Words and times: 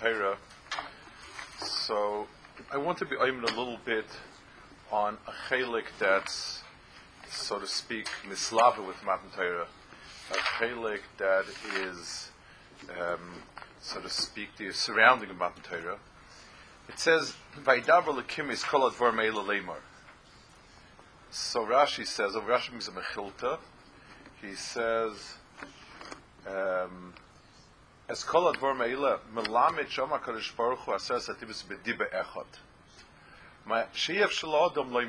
Torah. 0.00 0.36
So 1.58 2.26
I 2.72 2.78
want 2.78 2.98
to 2.98 3.04
be 3.04 3.16
aiming 3.16 3.44
a 3.44 3.54
little 3.58 3.78
bit 3.84 4.06
on 4.90 5.18
a 5.26 5.32
chelik 5.48 5.84
that's, 5.98 6.62
so 7.28 7.58
to 7.58 7.66
speak, 7.66 8.06
mislava 8.26 8.86
with 8.86 8.96
Matan 9.04 9.30
Torah, 9.36 9.66
a 10.30 10.34
chelik 10.34 11.00
that 11.18 11.44
is, 11.76 12.30
um, 12.98 13.42
so 13.80 14.00
to 14.00 14.08
speak, 14.08 14.56
the 14.56 14.72
surrounding 14.72 15.30
of 15.30 15.36
Matan 15.36 15.62
Torah. 15.62 15.98
It 16.88 16.98
says, 16.98 17.34
"Vaydaber 17.58 18.22
lekim 18.22 18.50
is 18.50 18.64
kol 18.64 18.90
advar 18.90 19.12
meila 19.12 19.44
lemar." 19.46 19.80
So 21.30 21.64
Rashi 21.64 22.06
says, 22.06 22.34
oh, 22.34 22.40
Rashi 22.40 22.72
means 22.72 22.88
a 22.88 22.92
mechilta. 22.92 23.58
He 24.40 24.54
says, 24.54 25.34
um, 26.46 27.14
kol 28.24 28.52
advar 28.52 28.74
meila 28.74 29.20
shama 29.88 30.18
kadosh 30.18 30.54
baruch 30.56 30.80
hu 30.80 30.94
aser 30.94 31.14
satibus 31.14 31.64
bediba 31.64 32.10
echad. 32.12 32.46
Ma 33.64 33.84
loy. 34.84 35.06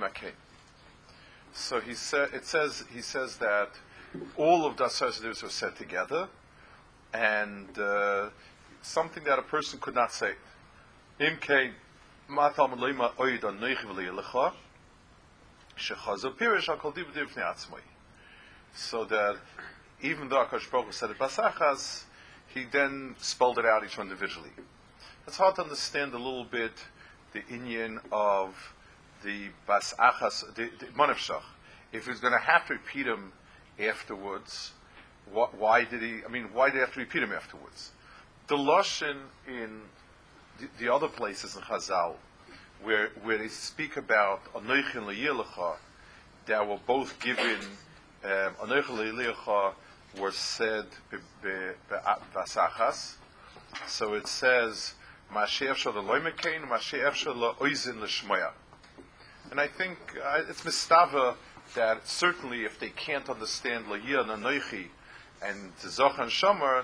So 1.53 1.81
he 1.81 1.95
said, 1.95 2.29
it 2.33 2.45
says, 2.45 2.85
he 2.93 3.01
says 3.01 3.37
that 3.37 3.71
all 4.37 4.65
of 4.65 4.77
the 4.77 4.85
satibus 4.85 5.41
were 5.41 5.49
said 5.49 5.75
together, 5.75 6.29
and 7.13 7.77
uh, 7.77 8.29
something 8.81 9.23
that 9.23 9.39
a 9.39 9.43
person 9.43 9.79
could 9.79 9.95
not 9.95 10.13
say. 10.13 10.33
Pirish. 11.19 11.73
So 18.73 19.05
that 19.05 19.37
even 20.01 20.29
though 20.29 20.45
Akash 20.45 20.71
Baruch 20.71 20.93
said 20.93 21.11
it 21.11 21.17
basachas, 21.17 22.03
he 22.53 22.65
then 22.65 23.15
spelled 23.19 23.57
it 23.57 23.65
out 23.65 23.83
each 23.83 23.97
one 23.97 24.07
individually. 24.07 24.51
It's 25.27 25.37
hard 25.37 25.55
to 25.55 25.63
understand 25.63 26.13
a 26.13 26.17
little 26.17 26.43
bit 26.43 26.73
the 27.33 27.41
Inyan 27.41 27.99
of 28.11 28.73
the 29.23 29.49
basachas, 29.67 30.53
the, 30.55 30.69
the 30.79 30.87
Monefshach. 30.87 31.43
If 31.93 32.07
he's 32.07 32.19
going 32.19 32.33
to 32.33 32.39
have 32.39 32.67
to 32.67 32.73
repeat 32.73 33.05
him 33.05 33.31
afterwards, 33.79 34.71
wh- 35.33 35.53
why 35.57 35.85
did 35.85 36.01
he? 36.01 36.21
I 36.25 36.29
mean, 36.29 36.49
why 36.53 36.67
did 36.67 36.75
he 36.75 36.79
have 36.79 36.93
to 36.93 36.99
repeat 36.99 37.23
him 37.23 37.31
afterwards? 37.31 37.91
The 38.47 38.57
lashon 38.57 39.17
in 39.47 39.81
the, 40.59 40.67
the 40.79 40.93
other 40.93 41.07
places 41.07 41.55
in 41.55 41.61
Chazal, 41.61 42.15
where 42.81 43.09
where 43.23 43.37
they 43.37 43.47
speak 43.47 43.97
about 43.97 44.53
anoichin 44.53 45.05
le'yilecha, 45.05 45.75
that 46.47 46.67
were 46.67 46.79
both 46.87 47.19
given 47.19 47.59
um, 48.23 48.55
were 50.19 50.31
said 50.31 50.85
basachas. 52.35 53.15
So 53.87 54.13
it 54.13 54.27
says 54.27 54.93
Mashiach 55.33 55.75
shel 55.75 55.93
loimekein, 55.93 56.67
Mashiach 56.67 57.13
shel 57.13 57.55
oizin 57.59 58.01
l'shmoya. 58.01 58.51
And 59.49 59.59
I 59.59 59.67
think 59.67 59.97
uh, 60.23 60.43
it's 60.47 60.61
mistava 60.61 61.35
that 61.75 62.07
certainly 62.07 62.63
if 62.63 62.79
they 62.79 62.89
can't 62.89 63.29
understand 63.29 63.85
Layia 63.85 64.21
and 64.21 64.43
Anoichi 64.43 64.87
and 65.41 65.75
Zoch 65.77 66.19
and 66.19 66.29
Shomer, 66.29 66.83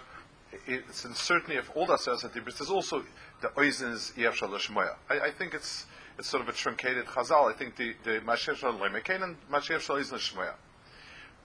it's 0.66 1.04
and 1.04 1.16
certainly 1.16 1.58
if 1.58 1.70
all 1.76 1.86
that 1.88 2.00
says 2.00 2.22
that 2.22 2.34
there's 2.34 2.70
also 2.70 3.04
the 3.42 3.50
oizin 3.50 3.94
is 3.94 4.14
Yev. 4.18 4.96
I, 5.10 5.20
I 5.20 5.32
think 5.32 5.54
it's 5.54 5.86
it's 6.18 6.28
sort 6.28 6.42
of 6.42 6.50
a 6.50 6.54
truncated 6.54 7.06
chazal. 7.06 7.54
I 7.54 7.58
think 7.58 7.76
the 7.76 7.94
the 8.04 8.20
Mashiach 8.22 8.60
loimekein 8.60 9.24
and 9.24 9.36
Mashiach 9.52 9.82
shel 9.82 9.98
oizin 9.98 10.14
l'shmoya. 10.14 10.54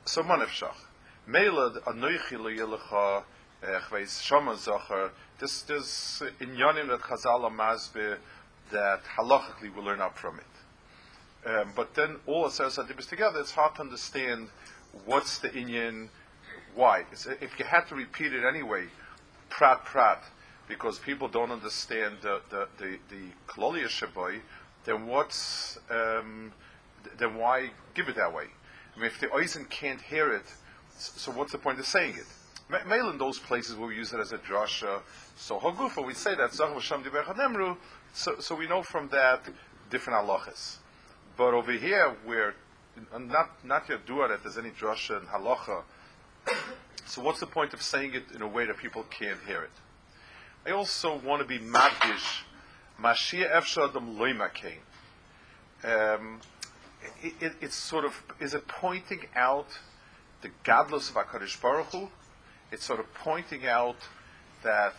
So 0.04 0.22
manefshach. 0.22 0.74
Melad 1.28 1.80
anoichi 1.84 2.36
leyelecha 2.36 3.22
chveis 3.62 4.20
shama 4.22 4.54
zacher. 4.54 5.10
This 5.38 5.62
this 5.62 6.22
inyanim 6.40 6.88
that 6.88 7.00
Chazal 7.00 7.48
amazbe 7.48 8.18
that 8.72 9.04
halachically 9.04 9.72
we 9.74 9.82
learn 9.82 10.00
out 10.00 10.18
from 10.18 10.40
it. 10.40 11.48
Um, 11.48 11.72
but 11.76 11.94
then 11.94 12.16
all 12.26 12.46
it 12.46 12.52
says 12.52 12.76
adibus 12.76 13.08
together, 13.08 13.38
it's 13.40 13.52
hard 13.52 13.76
to 13.76 13.82
understand 13.82 14.48
what's 15.06 15.38
the 15.38 15.48
inyan, 15.50 16.08
why. 16.74 17.04
It's, 17.12 17.26
if 17.26 17.56
you 17.58 17.64
had 17.66 17.86
to 17.88 17.94
repeat 17.94 18.32
it 18.32 18.44
anyway, 18.44 18.86
prat 19.48 19.84
prat, 19.84 20.24
because 20.66 20.98
people 20.98 21.28
don't 21.28 21.52
understand 21.52 22.16
the 22.22 22.40
the 22.50 22.66
the, 22.78 22.98
the 23.10 23.88
shaboy, 23.88 24.40
then 24.86 25.06
what's 25.06 25.78
um, 25.88 26.52
then 27.16 27.36
why 27.36 27.70
give 27.94 28.08
it 28.08 28.16
that 28.16 28.34
way? 28.34 28.46
I 28.96 28.98
mean, 28.98 29.06
if 29.06 29.20
the 29.20 29.28
oizen 29.28 29.70
can't 29.70 30.00
hear 30.00 30.32
it 30.32 30.46
so 31.02 31.32
what's 31.32 31.52
the 31.52 31.58
point 31.58 31.78
of 31.78 31.86
saying 31.86 32.16
it? 32.16 32.26
Mail 32.88 33.10
in 33.10 33.18
those 33.18 33.38
places 33.38 33.76
where 33.76 33.88
we 33.88 33.96
use 33.96 34.12
it 34.12 34.20
as 34.20 34.32
a 34.32 34.38
drasha. 34.38 35.00
So 35.36 35.58
Hagufa, 35.58 36.04
we 36.04 36.14
say 36.14 36.34
that 36.34 36.54
so, 36.54 38.36
so 38.38 38.54
we 38.54 38.66
know 38.66 38.82
from 38.82 39.08
that 39.08 39.44
different 39.90 40.26
halachas. 40.26 40.76
But 41.36 41.54
over 41.54 41.72
here, 41.72 42.14
where 42.24 42.54
not 43.18 43.64
not 43.64 43.86
Yadua 43.86 44.28
that 44.28 44.42
there's 44.42 44.58
any 44.58 44.70
drasha 44.70 45.18
and 45.18 45.28
halacha, 45.28 45.82
so 47.06 47.22
what's 47.22 47.40
the 47.40 47.46
point 47.46 47.74
of 47.74 47.82
saying 47.82 48.14
it 48.14 48.24
in 48.34 48.42
a 48.42 48.48
way 48.48 48.66
that 48.66 48.76
people 48.78 49.04
can't 49.10 49.38
hear 49.46 49.62
it? 49.62 49.70
I 50.66 50.70
also 50.70 51.18
want 51.18 51.42
to 51.42 51.48
be 51.48 51.58
madgish, 51.58 52.42
Mashiach 53.00 53.52
Efshadam 53.52 54.16
Loimakein. 54.16 54.78
Um, 55.84 56.40
it, 57.20 57.34
it, 57.40 57.52
it's 57.60 57.74
sort 57.74 58.04
of, 58.04 58.22
is 58.38 58.54
it 58.54 58.68
pointing 58.68 59.22
out 59.34 59.66
the 60.42 60.50
godless 60.64 61.08
of 61.10 61.16
HaKadosh 61.16 61.60
Baruch 61.60 61.86
Hu. 61.92 62.08
It's 62.70 62.84
sort 62.84 63.00
of 63.00 63.12
pointing 63.14 63.66
out 63.66 63.96
that 64.62 64.94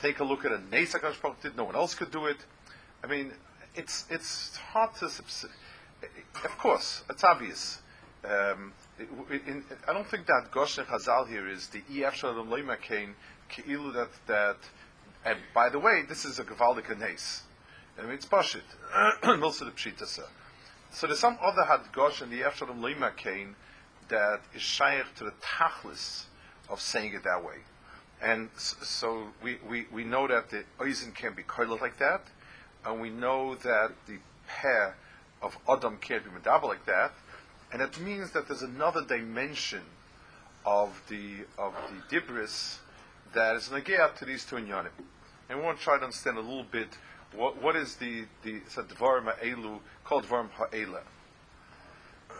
take 0.00 0.20
a 0.20 0.24
look 0.24 0.44
at 0.44 0.52
a 0.52 0.60
Nes 0.70 0.94
HaKadosh 0.94 1.20
Baruch 1.20 1.42
did, 1.42 1.56
no 1.56 1.64
one 1.64 1.76
else 1.76 1.94
could 1.94 2.10
do 2.10 2.26
it. 2.26 2.38
I 3.02 3.06
mean, 3.06 3.32
it's, 3.74 4.06
it's 4.10 4.56
hard 4.56 4.94
to, 4.96 5.06
of 5.06 6.58
course, 6.58 7.02
it's 7.10 7.24
obvious. 7.24 7.80
Um, 8.24 8.72
in, 8.98 9.40
in, 9.46 9.64
I 9.86 9.92
don't 9.92 10.06
think 10.06 10.26
that 10.26 10.50
Goshen 10.50 10.84
Chazal 10.84 11.28
here 11.28 11.48
is 11.48 11.68
the 11.68 11.82
EF 11.90 12.14
Shalom 12.14 12.48
Leima 12.48 12.80
Kain, 12.80 13.14
Ki'ilu 13.50 13.92
that, 13.94 14.10
that, 14.26 14.56
and 15.24 15.38
by 15.54 15.68
the 15.68 15.78
way, 15.78 16.02
this 16.08 16.24
is 16.24 16.38
a 16.38 16.44
Gavaldik 16.44 16.98
Nes. 16.98 17.42
I 17.98 18.02
mean, 18.02 18.12
it's 18.12 18.26
Pashit. 18.26 18.62
Also 19.42 19.64
the 19.66 19.70
Pshitasa. 19.72 20.24
So 20.90 21.06
there's 21.06 21.18
some 21.18 21.38
other 21.42 21.64
had 21.64 21.80
Gosh 21.92 22.22
and 22.22 22.32
the 22.32 22.42
EF 22.44 22.56
Shalom 22.56 22.80
Leima 22.80 23.14
Kain, 23.16 23.54
that 24.14 24.40
is 24.54 24.62
shaykh 24.62 25.12
to 25.16 25.24
the 25.24 25.34
tachlis 25.42 26.24
of 26.70 26.80
saying 26.80 27.14
it 27.14 27.24
that 27.24 27.44
way. 27.44 27.56
And 28.22 28.48
so 28.56 29.28
we, 29.42 29.58
we, 29.68 29.86
we 29.92 30.04
know 30.04 30.28
that 30.28 30.50
the 30.50 30.64
oizen 30.78 31.14
can 31.14 31.34
be 31.34 31.42
coiled 31.42 31.80
like 31.80 31.98
that, 31.98 32.22
and 32.86 33.00
we 33.00 33.10
know 33.10 33.56
that 33.56 33.90
the 34.06 34.18
pair 34.46 34.96
of 35.42 35.58
Adam 35.68 35.98
can't 36.00 36.22
be 36.24 36.30
medabel 36.30 36.68
like 36.68 36.86
that, 36.86 37.12
and 37.72 37.82
it 37.82 38.00
means 38.00 38.30
that 38.30 38.46
there's 38.46 38.62
another 38.62 39.04
dimension 39.04 39.82
of 40.64 41.02
the 41.08 41.44
of 41.58 41.74
the 41.90 42.16
dibris 42.16 42.78
that 43.34 43.56
is 43.56 43.68
negayat 43.68 44.16
to 44.16 44.24
these 44.24 44.44
two 44.44 44.56
inyanim. 44.56 44.94
And 45.48 45.58
we 45.58 45.64
want 45.64 45.78
to 45.78 45.84
try 45.84 45.98
to 45.98 46.04
understand 46.04 46.38
a 46.38 46.40
little 46.40 46.64
bit 46.70 46.88
what 47.34 47.60
what 47.60 47.76
is 47.76 47.96
the 47.96 48.24
the 48.44 48.60
dvarim 48.76 49.24
ha'elu 49.24 49.80
called 50.04 50.24
dvarim 50.24 50.50
ha'ela 50.52 51.02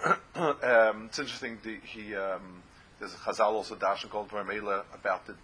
um, 0.35 1.07
it's 1.07 1.19
interesting. 1.19 1.59
The, 1.63 1.77
he 1.85 2.15
um, 2.15 2.63
there's 2.99 3.15
a 3.15 3.19
Chazal 3.19 3.53
also 3.53 3.77
Dashan 3.77 4.11
called 4.11 4.29
Varmela 4.31 4.85
about 4.95 5.27
the 5.27 5.35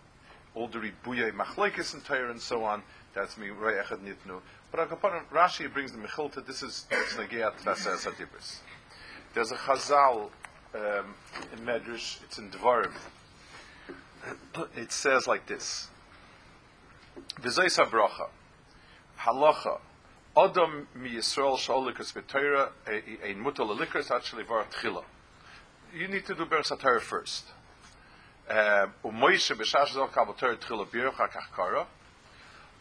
the 0.54 0.78
ribuye 0.78 1.32
machlekes 1.32 1.94
and 1.94 2.04
Torah 2.04 2.30
and 2.30 2.40
so 2.40 2.64
on. 2.64 2.82
That's 3.14 3.36
me 3.38 3.48
echad 3.48 4.00
nitnu. 4.00 4.40
But 4.72 4.90
Rashi 5.30 5.72
brings 5.72 5.92
the 5.92 5.98
mechilta. 5.98 6.44
This 6.46 6.62
is 6.62 6.86
it's 6.90 7.14
negiat 7.14 7.60
vases 7.60 8.06
adibris. 8.06 8.58
There's 9.34 9.52
a 9.52 9.56
Chazal 9.56 10.30
um, 10.74 11.14
in 11.52 11.64
Medrash. 11.64 12.22
It's 12.24 12.38
in 12.38 12.50
Dvarim. 12.50 12.92
It 14.76 14.92
says 14.92 15.26
like 15.26 15.46
this: 15.46 15.88
V'zayis 17.40 17.78
halacha 19.18 19.80
Adam 20.36 20.86
mi 20.94 21.10
Yisrael 21.10 21.58
shalikas 21.58 22.12
b'Torah 22.14 22.70
ein 22.86 23.42
mutal 23.42 23.76
alikas 23.76 24.12
actually 24.12 24.44
var 24.44 24.64
tchila. 24.70 25.02
You 25.92 26.06
need 26.06 26.24
to 26.26 26.36
do 26.36 26.46
Beres 26.46 26.70
HaTorah 26.70 27.00
first. 27.00 27.46
Umoishe 28.48 29.56
b'shash 29.56 29.88
zol 29.88 30.12
kabel 30.12 30.34
Torah 30.34 30.56
tchila 30.56 30.86
birach 30.86 31.14
hakach 31.14 31.50
kara. 31.56 31.88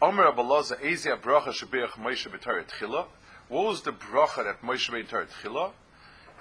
Omer 0.00 0.30
abaloza 0.30 0.80
ezi 0.80 1.10
bracha 1.20 1.48
shebirach 1.48 1.98
Moshe 1.98 2.28
b'Torah 2.30 2.64
tchila. 2.70 3.06
What 3.48 3.66
was 3.66 3.82
the 3.82 3.90
bracha 3.92 4.44
that 4.44 4.62
Moshe 4.62 4.92
made 4.92 5.08
Torah 5.08 5.26
tchila? 5.26 5.72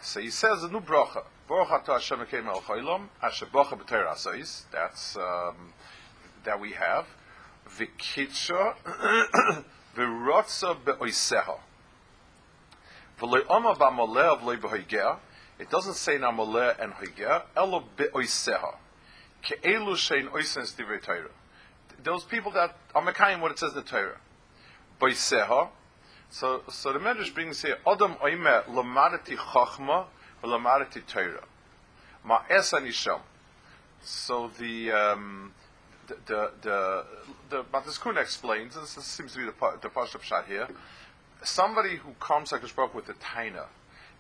So 0.04 0.20
he 0.20 0.30
says 0.30 0.64
a 0.64 0.70
new 0.70 0.80
bracha. 0.80 1.24
Baruch 1.48 1.70
atah 1.70 1.94
Hashem 1.94 2.20
ekeim 2.20 2.46
el 2.46 2.62
choylom, 2.62 3.08
asher 3.24 3.48
bracha 3.48 3.80
b'Torah 3.82 4.14
asais. 4.14 4.66
That's 4.72 5.18
um, 5.18 5.74
that 6.44 6.60
we 6.60 6.74
have. 6.74 7.08
V'kitsha 7.68 8.76
It 15.60 15.70
doesn't 15.70 15.96
say 15.96 16.18
na 16.18 16.32
moleh 16.32 16.80
and 16.80 16.94
hoigeh, 16.94 17.42
elo 17.56 17.84
be'oiseha. 17.98 18.76
Ke'elu 19.44 19.96
shein 19.96 20.32
oisens 20.34 20.74
divrei 20.74 21.02
Torah. 21.02 21.30
Those 22.02 22.24
people 22.24 22.52
that 22.54 22.78
are 22.96 23.02
mekayim 23.02 23.42
what 23.42 23.52
it 23.52 23.60
says 23.60 23.72
in 23.72 23.78
the 23.78 23.84
Torah. 23.84 24.18
Boiseha. 25.02 25.70
So, 26.30 26.64
so 26.70 26.94
the 26.94 27.00
Medrash 27.00 27.34
brings 27.34 27.62
here, 27.62 27.78
Adam 27.86 28.16
oime 28.24 28.64
lamadati 28.66 29.36
chachma 29.36 30.06
lamadati 30.44 31.06
Torah. 31.06 31.44
Ma'esa 32.26 32.82
nisham. 32.82 33.20
So 34.02 34.50
the, 34.60 34.92
um, 34.92 35.54
the, 36.26 36.52
the, 36.62 37.06
the, 37.50 37.64
the 37.64 38.20
explains, 38.20 38.76
and 38.76 38.84
this 38.84 38.92
seems 39.06 39.34
to 39.34 39.40
be 39.40 39.46
the, 39.46 39.54
the 39.82 39.90
Pashup 39.90 40.22
shot 40.22 40.46
here, 40.48 40.68
somebody 41.44 41.96
who 41.98 42.12
comes 42.20 42.52
like 42.52 42.66
spoke 42.68 42.94
with 42.94 43.06
the 43.06 43.14
Taina, 43.14 43.66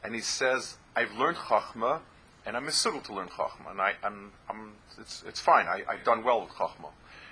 and 0.04 0.16
he 0.16 0.22
says, 0.22 0.78
I've 0.96 1.12
learned 1.14 1.38
Chachma, 1.38 2.00
and 2.46 2.56
I'm 2.56 2.66
misugel 2.66 3.04
to 3.04 3.14
learn 3.14 3.28
Chachma, 3.28 3.72
and 3.72 3.82
I, 3.82 3.94
I'm, 4.04 4.32
I'm, 4.50 4.74
it's, 5.00 5.24
it's 5.28 5.40
fine, 5.40 5.68
I, 5.68 5.84
I've 5.88 6.04
done 6.04 6.24
well 6.24 6.42
with 6.42 6.52
Chachma. 6.52 6.90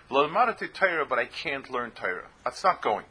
L'madati 0.09 0.73
Torah, 0.73 1.05
but 1.05 1.19
I 1.19 1.25
can't 1.25 1.69
learn 1.69 1.91
Torah. 1.91 2.27
That's 2.45 2.63
not 2.63 2.81
going. 2.81 3.05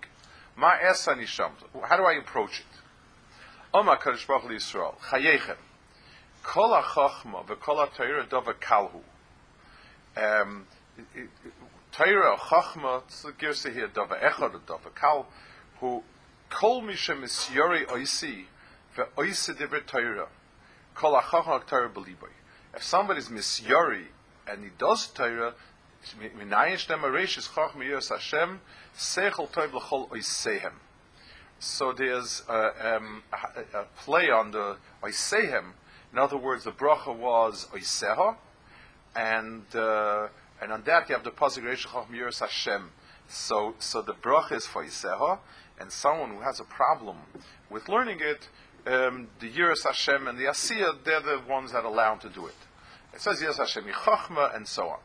Ma 0.57 0.77
esa 0.81 1.15
nisham. 1.15 1.51
How 1.85 1.97
do 1.99 2.05
I 2.05 2.15
approach 2.15 2.61
it? 2.61 2.81
Oma 3.75 3.97
Kadosh 3.97 4.27
Baruch 4.27 4.45
Yisrael. 4.45 4.97
Chayechem. 5.11 5.57
Kol 6.43 6.71
dova 6.71 8.55
kalhu. 8.55 9.03
Um, 10.17 10.67
Torah, 11.93 12.37
chachma, 12.37 13.03
girsa 13.39 13.73
here, 13.73 13.89
dova 13.89 14.21
echad, 14.21 14.61
dova 14.67 14.95
kal, 14.95 15.27
who 15.81 16.03
kol 16.51 16.83
mishem 16.83 17.23
is 17.23 17.49
yori 17.53 17.85
oisi, 17.87 18.45
ve'oisi 18.97 19.57
dibre 19.57 19.81
Torah. 19.81 20.29
Kol 20.95 21.19
ha-chachma 21.19 21.67
Torah 21.67 21.89
beliboy. 21.89 22.31
If 22.75 22.83
somebody's 22.83 23.29
misyori 23.29 24.07
and 24.47 24.65
he 24.65 24.71
does 24.79 25.07
Torah, 25.09 25.55
so 31.59 31.93
there's 31.93 32.43
a, 32.49 32.97
um, 32.97 33.23
a, 33.33 33.79
a, 33.79 33.85
play 33.97 34.31
on 34.31 34.51
the 34.53 34.77
oisehem. 35.03 35.73
In 36.13 36.19
other 36.19 36.37
words, 36.37 36.65
the 36.65 36.71
bracha 36.71 37.17
was 37.17 37.67
oiseha, 37.75 38.37
and 39.17 39.65
uh, 39.75 40.29
and 40.61 40.73
on 40.73 40.83
that 40.85 41.09
you 41.09 41.15
have 41.15 41.25
the 41.25 41.31
pasuk 41.31 41.63
Reish 41.63 42.41
Hashem. 42.41 42.91
So 43.29 43.75
so 43.79 44.03
the 44.03 44.15
bracha 44.15 44.53
is 44.53 44.67
for 44.67 44.85
oiseha, 44.85 45.39
and 45.79 45.91
someone 45.91 46.31
who 46.31 46.41
has 46.41 46.61
a 46.61 46.65
problem 46.65 47.19
with 47.71 47.89
learning 47.89 48.21
it, 48.21 48.49
um, 48.87 49.29
the 49.41 49.51
Yiras 49.51 49.85
Hashem 49.85 50.29
and 50.29 50.39
the 50.39 50.45
Asiya, 50.45 51.05
they're 51.05 51.21
the 51.21 51.43
ones 51.49 51.73
that 51.73 51.85
allow 51.85 52.15
him 52.15 52.21
to 52.21 52.29
do 52.29 52.47
it. 52.47 52.55
It 53.13 53.21
says 53.21 53.41
Yiras 53.41 53.59
Hashem 53.59 53.85
Chachma 53.85 54.55
and 54.55 54.67
so 54.67 54.89
on. 54.89 54.99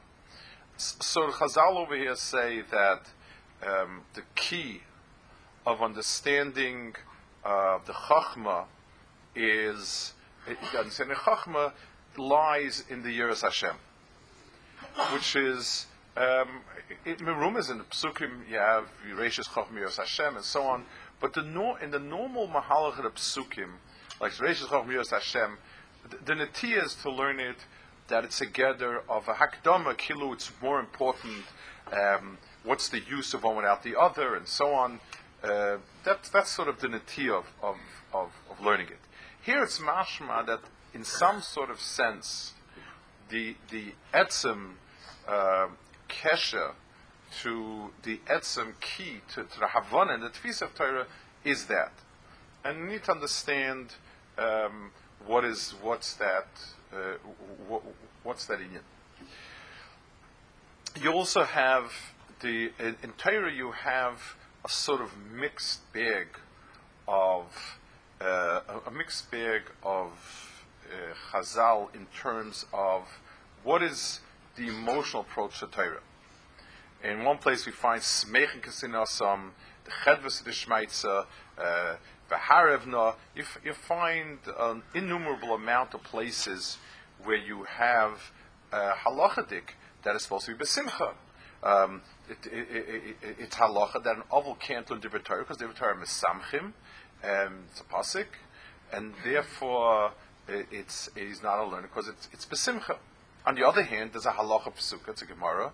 So 0.77 1.27
the 1.27 1.33
Chazal 1.33 1.75
over 1.77 1.95
here 1.95 2.15
say 2.15 2.61
that 2.71 3.01
um, 3.65 4.01
the 4.13 4.23
key 4.35 4.81
of 5.65 5.81
understanding 5.81 6.95
uh, 7.43 7.79
the 7.85 7.93
Chachma 7.93 8.65
is 9.35 10.13
understanding 10.77 11.15
Chachma 11.17 11.73
lies 12.17 12.83
in 12.89 13.03
the 13.03 13.09
Yiras 13.17 13.41
Hashem, 13.41 13.75
which 15.13 15.35
is 15.35 15.87
um, 16.17 16.61
in 17.05 17.17
the 17.17 17.85
Psukim 17.85 18.49
you 18.49 18.57
have 18.57 18.89
Yereshis 19.09 19.47
Chachma 19.47 19.79
Yiras 19.79 19.97
Hashem 19.97 20.35
and 20.35 20.45
so 20.45 20.63
on, 20.63 20.85
but 21.19 21.33
the 21.33 21.41
no, 21.41 21.75
in 21.77 21.91
the 21.91 21.99
normal 21.99 22.47
Mahalach 22.47 22.97
of 22.97 23.03
the 23.03 23.09
Psukim, 23.11 23.69
like 24.19 24.33
Yereshis 24.33 24.67
Chachma 24.67 24.87
Yiras 24.87 25.11
Hashem, 25.11 25.57
the, 26.09 26.35
the 26.35 26.73
is 26.75 26.95
to 26.95 27.11
learn 27.11 27.39
it 27.39 27.57
that 28.07 28.25
it's 28.25 28.41
a 28.41 28.45
gather 28.45 29.01
of 29.09 29.27
a 29.27 29.33
hakdama 29.33 29.95
kilu. 29.97 30.33
It's 30.33 30.51
more 30.61 30.79
important. 30.79 31.45
Um, 31.91 32.37
what's 32.63 32.89
the 32.89 32.99
use 32.99 33.33
of 33.33 33.43
one 33.43 33.55
without 33.55 33.83
the 33.83 33.99
other, 33.99 34.35
and 34.35 34.47
so 34.47 34.73
on. 34.73 34.99
Uh, 35.43 35.77
that, 36.03 36.29
that's 36.31 36.51
sort 36.51 36.67
of 36.67 36.79
the 36.79 36.87
nati 36.87 37.29
of, 37.29 37.45
of, 37.63 37.77
of, 38.13 38.31
of, 38.49 38.61
learning 38.63 38.87
it. 38.87 38.99
Here 39.41 39.63
it's 39.63 39.79
mashma 39.79 40.45
that 40.45 40.59
in 40.93 41.03
some 41.03 41.41
sort 41.41 41.71
of 41.71 41.79
sense, 41.79 42.53
the 43.31 43.55
the 43.71 43.93
etzem 44.13 44.73
uh, 45.27 45.67
kesha 46.09 46.73
to 47.41 47.89
the 48.03 48.19
etzem 48.29 48.73
key 48.81 49.21
to, 49.29 49.43
to 49.43 49.59
the 49.59 49.67
havana 49.67 50.13
and 50.13 50.23
the 50.23 50.29
tfis 50.29 50.61
of 50.61 50.75
Torah 50.75 51.07
is 51.43 51.65
that, 51.65 51.93
and 52.63 52.77
you 52.79 52.85
need 52.85 53.03
to 53.05 53.11
understand 53.11 53.95
um, 54.37 54.91
what 55.25 55.43
is 55.45 55.73
what's 55.81 56.13
that 56.15 56.47
uh, 56.93 57.15
what's 58.23 58.45
that 58.45 58.59
in 58.59 58.75
it? 58.75 58.83
You 61.01 61.13
also 61.13 61.43
have 61.43 61.91
the 62.41 62.71
in, 62.79 62.95
in 63.01 63.11
Torah 63.17 63.51
you 63.51 63.71
have 63.71 64.35
a 64.65 64.69
sort 64.69 65.01
of 65.01 65.11
mixed 65.33 65.91
bag 65.93 66.27
of 67.07 67.45
uh, 68.19 68.59
a 68.85 68.91
mixed 68.91 69.31
bag 69.31 69.61
of 69.83 70.11
uh, 70.91 71.13
Chazal 71.31 71.93
in 71.95 72.05
terms 72.07 72.65
of 72.73 73.07
what 73.63 73.83
is 73.83 74.19
the 74.55 74.67
emotional 74.67 75.23
approach 75.23 75.59
to 75.59 75.67
Torah. 75.67 76.01
In 77.03 77.23
one 77.23 77.37
place 77.37 77.65
we 77.65 77.71
find 77.71 78.01
Smechen 78.01 78.61
Kasinasam, 78.61 79.51
the 79.85 79.91
Chedvas 79.91 80.39
of 80.39 80.45
the 80.45 80.51
Shmaitza, 80.51 81.25
uh, 81.57 81.95
you, 83.35 83.43
you 83.63 83.73
find 83.73 84.39
an 84.59 84.83
innumerable 84.93 85.53
amount 85.55 85.93
of 85.93 86.03
places 86.03 86.77
where 87.23 87.37
you 87.37 87.63
have 87.63 88.31
uh, 88.71 88.93
halachadik 89.05 89.75
that 90.03 90.15
is 90.15 90.23
supposed 90.23 90.45
to 90.45 90.55
be 90.55 90.63
besimcha. 90.63 91.13
Um, 91.63 92.01
it, 92.29 92.37
it, 92.51 93.15
it, 93.21 93.35
it's 93.39 93.55
halacha 93.55 94.03
that 94.03 94.15
an 94.15 94.23
oval 94.31 94.55
can't 94.55 94.89
learn 94.89 95.01
Divrei 95.01 95.23
Torah 95.23 95.43
because 95.43 95.57
Divrei 95.57 95.75
Torah 95.75 96.01
is 96.01 96.09
samchim, 96.09 96.73
and 97.23 97.65
it's 97.69 97.81
a 97.81 97.83
pasik, 97.83 98.27
and 98.91 99.13
therefore 99.23 100.13
it's 100.47 101.09
he's 101.15 101.43
not 101.43 101.59
a 101.59 101.65
learner 101.65 101.87
because 101.87 102.07
it's 102.07 102.29
it's 102.31 102.45
besimcha. 102.45 102.97
On 103.45 103.55
the 103.55 103.67
other 103.67 103.83
hand, 103.83 104.11
there's 104.13 104.25
a 104.25 104.31
halacha 104.31 104.73
psuka, 104.75 105.09
it's 105.09 105.21
a 105.21 105.25
gemara, 105.25 105.71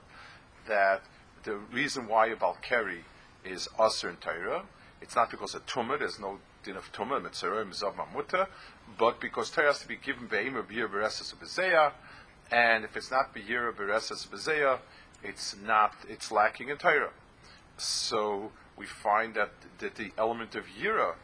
that 0.67 1.01
the 1.43 1.55
reason 1.55 2.07
why 2.07 2.27
a 2.27 2.35
balkeri 2.35 3.01
is 3.43 3.67
aser 3.79 4.09
in 4.09 4.15
Torah 4.17 4.63
it's 5.01 5.15
not 5.15 5.29
because 5.29 5.55
of 5.55 5.65
tumah. 5.65 5.99
There's 5.99 6.19
no 6.19 6.39
din 6.63 6.75
of 6.75 6.91
tumah, 6.91 7.21
mitzvah, 7.21 7.65
mizav 7.65 7.95
mamuta, 7.95 8.47
but 8.97 9.19
because 9.19 9.49
Torah 9.49 9.67
has 9.67 9.79
to 9.79 9.87
be 9.87 9.95
given 9.95 10.27
be'im 10.27 10.55
of 10.55 10.67
be'ir 10.67 10.87
bereses 10.87 11.33
and 12.51 12.85
if 12.85 12.95
it's 12.95 13.11
not 13.11 13.33
be'ir 13.33 13.71
bereses 13.73 14.27
bezeya, 14.27 14.79
it's 15.23 15.55
not. 15.65 15.93
It's 16.07 16.31
lacking 16.31 16.69
in 16.69 16.77
Torah. 16.77 17.11
So 17.77 18.51
we 18.77 18.85
find 18.85 19.33
that, 19.35 19.51
that 19.79 19.95
the 19.95 20.11
element 20.17 20.55
of 20.55 20.65
yira 20.79 21.15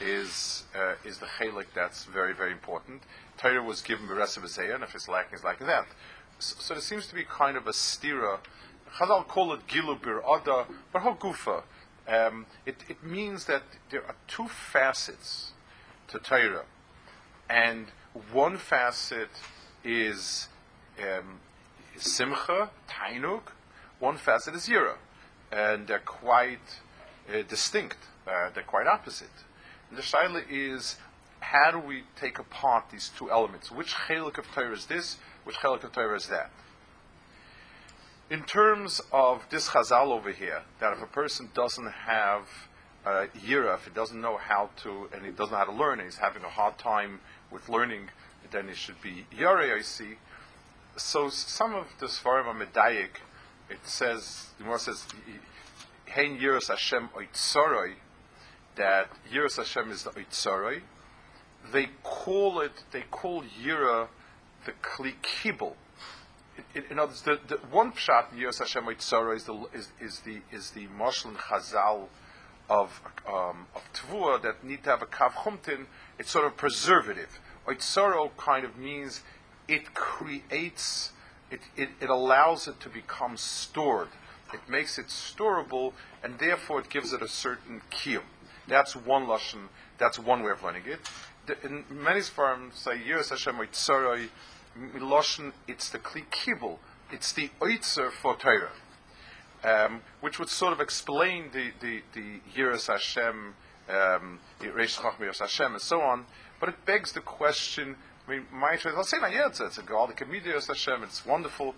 is 0.00 0.64
uh, 0.74 0.94
is 1.04 1.18
the 1.18 1.26
chelik 1.26 1.66
that's 1.74 2.04
very 2.04 2.32
very 2.32 2.52
important. 2.52 3.02
Torah 3.40 3.62
was 3.62 3.80
given 3.80 4.06
bereses 4.06 4.38
bezeya, 4.38 4.74
and 4.74 4.84
if 4.84 4.94
it's 4.94 5.08
lacking, 5.08 5.34
it's 5.34 5.44
lacking 5.44 5.66
that. 5.66 5.86
So, 6.38 6.56
so 6.58 6.74
there 6.74 6.82
seems 6.82 7.06
to 7.06 7.14
be 7.14 7.24
kind 7.24 7.56
of 7.56 7.66
a 7.66 7.70
stira. 7.70 8.38
Chazal 8.98 9.26
call 9.26 9.54
it 9.54 9.66
gilu 9.66 10.00
bir 10.00 10.20
ada, 10.20 10.66
but 10.92 11.02
how 11.02 11.14
gufa. 11.14 11.62
Um, 12.06 12.46
it, 12.66 12.76
it, 12.88 13.04
means 13.04 13.44
that 13.44 13.62
there 13.90 14.04
are 14.04 14.16
two 14.26 14.48
facets 14.48 15.52
to 16.08 16.18
Torah, 16.18 16.64
and 17.48 17.86
one 18.32 18.56
facet 18.56 19.28
is 19.84 20.48
um, 20.98 21.38
simcha, 21.96 22.70
tainuk, 22.88 23.42
one 24.00 24.16
facet 24.16 24.54
is 24.54 24.68
yira, 24.68 24.96
and 25.52 25.86
they're 25.86 25.98
quite 26.00 26.80
uh, 27.32 27.42
distinct. 27.48 27.98
Uh, 28.26 28.50
they're 28.52 28.64
quite 28.64 28.86
opposite. 28.86 29.28
And 29.88 29.98
the 29.98 30.02
shaila 30.02 30.42
is, 30.50 30.96
how 31.40 31.70
do 31.70 31.78
we 31.78 32.04
take 32.16 32.38
apart 32.38 32.84
these 32.90 33.10
two 33.16 33.30
elements? 33.30 33.70
Which 33.70 33.94
chelik 33.94 34.38
of 34.38 34.46
Torah 34.52 34.72
is 34.72 34.86
this? 34.86 35.16
Which 35.44 35.56
chelik 35.56 35.84
of 35.84 35.92
Torah 35.92 36.16
is 36.16 36.28
that? 36.28 36.50
In 38.30 38.44
terms 38.44 39.00
of 39.12 39.42
this 39.50 39.70
chazal 39.70 40.12
over 40.12 40.30
here, 40.30 40.62
that 40.78 40.92
if 40.92 41.02
a 41.02 41.06
person 41.06 41.50
doesn't 41.52 41.90
have 41.90 42.46
a 43.04 43.26
yira, 43.44 43.74
if 43.74 43.86
he 43.86 43.90
doesn't 43.90 44.20
know 44.20 44.36
how 44.36 44.70
to, 44.82 45.08
and 45.12 45.24
he 45.24 45.32
doesn't 45.32 45.52
know 45.52 45.58
how 45.58 45.64
to 45.64 45.72
learn, 45.72 45.98
and 45.98 46.06
he's 46.06 46.18
having 46.18 46.44
a 46.44 46.48
hard 46.48 46.78
time 46.78 47.20
with 47.50 47.68
learning, 47.68 48.10
then 48.50 48.68
he 48.68 48.74
should 48.74 49.00
be 49.02 49.26
yare, 49.36 49.76
I 49.76 49.80
see. 49.82 50.16
so 50.96 51.28
some 51.28 51.74
of 51.74 51.86
the 51.98 52.06
Svarim 52.06 52.46
are 52.46 52.54
Medayik. 52.54 53.18
It 53.68 53.78
says, 53.84 54.48
the 54.58 54.64
more 54.64 54.78
says, 54.78 55.04
Hein 56.06 56.38
Yiras 56.38 56.68
Hashem 56.68 57.08
Oitzoroi, 57.16 57.94
that 58.76 59.08
Yiras 59.32 59.56
Hashem 59.56 59.90
is 59.90 60.04
the 60.04 60.10
Oitzoroi. 60.10 60.82
They 61.72 61.88
call 62.02 62.60
it, 62.60 62.72
they 62.90 63.02
call 63.10 63.42
Yira 63.42 64.08
the 64.64 64.72
Kli 64.72 65.14
Kibble. 65.22 65.76
In, 66.74 66.84
in 66.90 66.98
other 66.98 67.08
words, 67.08 67.22
the, 67.22 67.38
the 67.46 67.56
one 67.70 67.92
pshat 67.92 68.32
in 68.32 68.38
Yiras 68.38 68.58
Hashem 68.58 68.84
Oitzoroi 68.84 69.36
is 69.36 69.44
the, 69.44 69.66
is, 69.72 69.88
is 70.00 70.20
the, 70.20 70.40
is 70.52 70.70
the 70.70 70.86
Moshel 70.88 71.34
Chazal 71.34 72.08
of, 72.68 73.00
um, 73.26 73.66
of 73.74 73.82
Tvua 73.92 74.42
that 74.42 74.62
need 74.64 74.84
to 74.84 74.90
have 74.90 75.02
a 75.02 75.06
Kav 75.06 75.32
Chumtin. 75.32 75.86
It's 76.18 76.30
sort 76.30 76.46
of 76.46 76.56
preservative. 76.56 77.40
Oitzoro 77.66 78.30
kind 78.36 78.64
of 78.64 78.76
means 78.76 79.22
it 79.68 79.94
creates, 79.94 81.12
it, 81.50 81.60
it, 81.76 81.90
it 82.00 82.10
allows 82.10 82.68
it 82.68 82.80
to 82.80 82.88
become 82.88 83.36
stored. 83.36 84.08
It 84.52 84.60
makes 84.68 84.98
it 84.98 85.06
storable, 85.06 85.92
and 86.22 86.38
therefore 86.38 86.80
it 86.80 86.88
gives 86.88 87.12
it 87.12 87.22
a 87.22 87.28
certain 87.28 87.82
kiyum. 87.90 88.22
That's 88.66 88.94
one 88.94 89.26
lashon. 89.26 89.68
That's 89.98 90.18
one 90.18 90.42
way 90.42 90.50
of 90.50 90.62
learning 90.62 90.84
it. 90.86 91.00
The, 91.50 91.66
in 91.66 91.84
many 91.90 92.20
forms, 92.20 92.76
say 92.76 92.92
Yiras 92.92 93.30
Hashem 93.30 93.56
Oitzoroi, 93.56 94.28
lashon. 94.98 95.52
It's 95.66 95.90
the 95.90 95.98
kli 95.98 96.24
kibul. 96.30 96.78
It's 97.10 97.32
the 97.32 97.50
oitzer 97.60 98.12
for 98.12 98.36
Torah, 98.36 98.70
um, 99.64 100.02
which 100.20 100.38
would 100.38 100.48
sort 100.48 100.72
of 100.72 100.80
explain 100.80 101.50
the 101.52 101.72
the 101.80 102.02
the 102.14 102.40
Yiras 102.54 102.86
Hashem, 102.86 103.54
um, 103.88 104.38
Reish 104.60 105.00
Chachmi 105.00 105.36
Hashem, 105.36 105.72
and 105.72 105.82
so 105.82 106.00
on. 106.00 106.26
But 106.60 106.68
it 106.68 106.86
begs 106.86 107.12
the 107.12 107.20
question. 107.20 107.96
I 108.28 108.30
mean, 108.30 108.46
my 108.52 108.78
I'll 108.84 109.02
say, 109.02 109.16
yeah, 109.20 109.48
it's 109.48 109.58
a, 109.58 109.66
it's 109.66 109.78
a 109.78 109.82
Gaal, 109.82 110.06
the 110.06 110.62
Hashem, 110.68 111.02
it's 111.02 111.26
wonderful. 111.26 111.74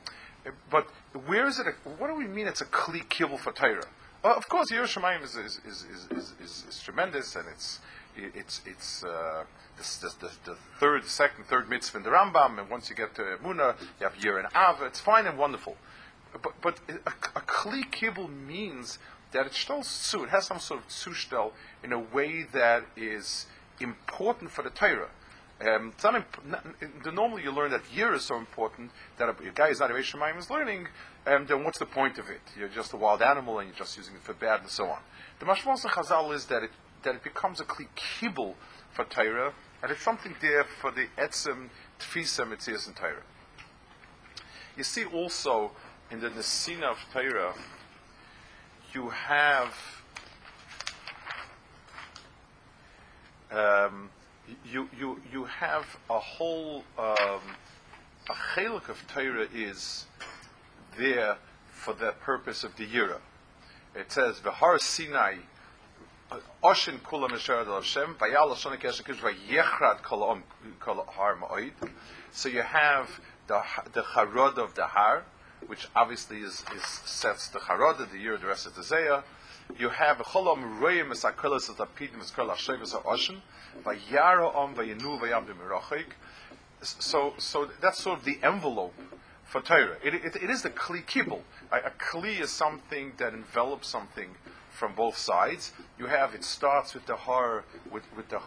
But 0.70 0.86
where 1.24 1.46
is 1.46 1.58
it? 1.58 1.66
A, 1.66 1.88
what 1.88 2.08
do 2.08 2.14
we 2.14 2.26
mean? 2.26 2.46
It's 2.46 2.60
a 2.60 2.66
kli 2.66 3.08
kibble 3.08 3.38
for 3.38 3.52
Torah. 3.52 3.86
Well, 4.22 4.36
of 4.36 4.48
course, 4.50 4.70
Yerushalayim 4.70 5.24
is 5.24 5.36
is, 5.36 5.60
is, 5.66 5.86
is, 6.10 6.34
is, 6.44 6.64
is 6.68 6.82
tremendous, 6.84 7.36
and 7.36 7.48
it's 7.48 7.80
it's 8.16 8.60
it's 8.66 9.04
uh, 9.04 9.44
this, 9.76 9.96
the, 9.98 10.30
the 10.44 10.56
third, 10.78 11.04
second, 11.06 11.44
third 11.44 11.68
mitzvah 11.68 11.98
in 11.98 12.04
the 12.04 12.10
Rambam, 12.10 12.58
and 12.58 12.70
once 12.70 12.90
you 12.90 12.96
get 12.96 13.14
to 13.16 13.22
Muna, 13.42 13.74
you 14.00 14.06
have 14.06 14.22
year 14.22 14.38
and 14.38 14.48
Av. 14.54 14.82
It's 14.82 15.00
fine 15.00 15.26
and 15.26 15.38
wonderful, 15.38 15.76
but 16.42 16.52
but 16.60 16.80
a, 16.88 17.10
a 17.38 17.42
kli 17.42 17.90
kibble 17.90 18.28
means 18.28 18.98
that 19.32 19.46
it 19.46 19.54
still 19.54 19.80
It 20.24 20.28
has 20.28 20.46
some 20.46 20.58
sort 20.58 20.80
of 20.80 20.88
tzushtel 20.88 21.52
in 21.82 21.92
a 21.92 21.98
way 21.98 22.44
that 22.52 22.84
is 22.96 23.46
important 23.80 24.50
for 24.50 24.62
the 24.62 24.70
Torah. 24.70 25.08
Um, 25.60 25.92
it's 25.94 26.02
not 26.02 26.16
imp- 26.16 27.04
the, 27.04 27.12
normally 27.12 27.44
you 27.44 27.52
learn 27.52 27.70
that 27.70 27.82
year 27.94 28.12
is 28.14 28.24
so 28.24 28.36
important 28.36 28.90
that 29.18 29.28
a, 29.28 29.48
a 29.48 29.52
guy 29.54 29.68
is 29.68 29.80
not 29.80 29.90
a 29.90 29.94
Shemayim 29.94 30.38
is 30.38 30.50
learning, 30.50 30.88
um, 31.26 31.46
then 31.46 31.62
what's 31.62 31.78
the 31.78 31.86
point 31.86 32.18
of 32.18 32.28
it? 32.28 32.40
You're 32.58 32.68
just 32.68 32.92
a 32.92 32.96
wild 32.96 33.22
animal 33.22 33.60
and 33.60 33.68
you're 33.68 33.78
just 33.78 33.96
using 33.96 34.14
it 34.14 34.22
for 34.22 34.34
bad 34.34 34.62
and 34.62 34.68
so 34.68 34.86
on. 34.86 34.98
The 35.38 35.46
mashmos 35.46 35.84
Chazal 35.84 36.34
is 36.34 36.46
that 36.46 36.64
it 36.64 36.70
that 37.02 37.14
it 37.14 37.24
becomes 37.24 37.60
a 37.60 37.64
kibble 37.94 38.56
for 38.92 39.04
Torah 39.04 39.52
and 39.82 39.90
it's 39.90 40.02
something 40.02 40.34
there 40.40 40.64
for 40.64 40.90
the 40.92 41.06
etzem 41.18 41.68
tfisa 41.98 42.46
mitzias 42.46 42.86
and 42.86 42.94
Torah. 42.94 43.22
You 44.76 44.84
see 44.84 45.04
also 45.04 45.72
in 46.10 46.20
the 46.20 46.30
Nesina 46.30 46.84
of 46.84 46.98
Torah, 47.12 47.54
you 48.94 49.08
have 49.08 49.74
um, 53.50 54.10
you, 54.64 54.88
you, 54.98 55.20
you 55.32 55.44
have 55.44 55.84
a 56.10 56.18
whole, 56.18 56.84
um, 56.98 57.40
a 58.28 58.34
chelik 58.54 58.88
of 58.88 59.02
Torah 59.08 59.46
is 59.54 60.06
there 60.98 61.36
for 61.70 61.94
the 61.94 62.12
purpose 62.20 62.64
of 62.64 62.76
the 62.76 62.86
Yira. 62.86 63.18
It 63.94 64.10
says, 64.12 64.40
V'har 64.40 64.80
Sinai, 64.80 65.36
Oshin 66.62 66.98
kula 67.00 67.28
har 71.08 71.36
ma'oid. 71.36 71.72
So 72.30 72.48
you 72.48 72.62
have 72.62 73.20
the, 73.46 73.60
the 73.92 74.02
Harod 74.02 74.58
of 74.58 74.74
the 74.74 74.86
Har, 74.86 75.24
which 75.66 75.88
obviously 75.94 76.38
is, 76.38 76.64
is 76.74 76.82
sets 76.84 77.48
the 77.48 77.58
Harod 77.58 78.00
of 78.00 78.10
the 78.10 78.18
year, 78.18 78.34
of 78.34 78.40
the 78.40 78.46
rest 78.46 78.66
of 78.66 78.74
the 78.74 78.82
Zayah. 78.82 79.22
You 79.78 79.90
have 79.90 80.18
cholam 80.18 80.80
royim 80.80 81.10
es 81.12 81.24
akelas 81.24 81.70
es 81.70 81.76
lapidim 81.76 82.20
es 82.20 82.30
kol 82.30 82.48
hashavas 82.48 82.92
ha'oshin, 82.92 83.40
vayara 83.84 84.54
om 84.54 84.74
vayinu 84.74 85.20
vayamdim 85.20 85.56
mirachik. 85.56 86.12
So, 86.82 87.34
so 87.38 87.68
that's 87.80 88.02
sort 88.02 88.20
of 88.20 88.24
the 88.24 88.38
envelope 88.42 88.94
for 89.44 89.60
Torah. 89.60 89.96
It, 90.02 90.14
it, 90.14 90.36
it 90.36 90.50
is 90.50 90.62
the 90.62 90.70
kli 90.70 91.06
kibble. 91.06 91.42
A, 91.70 91.76
a 91.76 91.90
kli 91.90 92.40
is 92.40 92.50
something 92.50 93.12
that 93.18 93.34
envelops 93.34 93.88
something 93.88 94.30
from 94.82 94.94
both 94.96 95.16
sides. 95.16 95.70
You 95.96 96.06
have 96.06 96.34
it 96.34 96.42
starts 96.42 96.92
with 96.92 97.06
the 97.06 97.14
har 97.14 97.62
with 97.92 98.02
with 98.16 98.28
the 98.28 98.40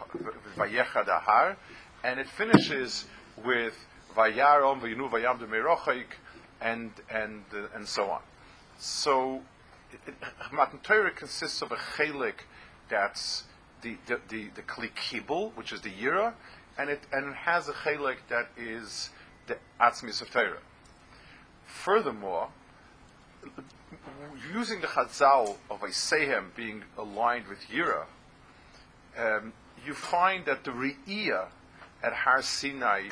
vayecha 0.54 1.06
the 1.06 1.14
har, 1.14 1.56
and 2.04 2.20
it 2.20 2.28
finishes 2.28 3.06
with 3.42 3.74
vayarom 4.14 4.82
vayinu 4.82 5.10
vayamdim 5.10 5.48
mirachik, 5.48 6.10
and 6.60 6.90
and 7.08 7.42
uh, 7.54 7.74
and 7.74 7.88
so 7.88 8.10
on. 8.10 8.20
So 8.76 9.40
Matan 10.52 10.80
Torah 10.80 11.10
consists 11.10 11.62
of 11.62 11.72
a 11.72 11.76
chelik 11.76 12.40
that's 12.90 13.44
the 13.80 13.96
the 14.04 14.20
the, 14.28 14.50
the 14.56 14.60
kli 14.60 14.90
kibul, 14.92 15.54
which 15.54 15.72
is 15.72 15.80
the 15.80 15.90
yira, 15.90 16.34
and 16.76 16.90
it 16.90 17.00
and 17.14 17.30
it 17.30 17.34
has 17.34 17.70
a 17.70 17.72
chelik 17.72 18.18
that 18.28 18.48
is 18.58 19.08
the 19.46 19.56
atzmis 19.80 20.20
of 20.20 20.30
Torah. 20.30 20.58
Furthermore, 21.64 22.50
using 24.52 24.80
the 24.80 24.86
chazal 24.86 25.56
of 25.70 25.80
Isehem 25.80 26.54
being 26.54 26.84
aligned 26.98 27.46
with 27.48 27.60
yira, 27.72 28.06
um, 29.18 29.52
you 29.84 29.94
find 29.94 30.44
that 30.46 30.64
the 30.64 30.70
re'iyah 30.70 31.46
at 32.02 32.12
Har 32.12 32.42
Sinai 32.42 33.08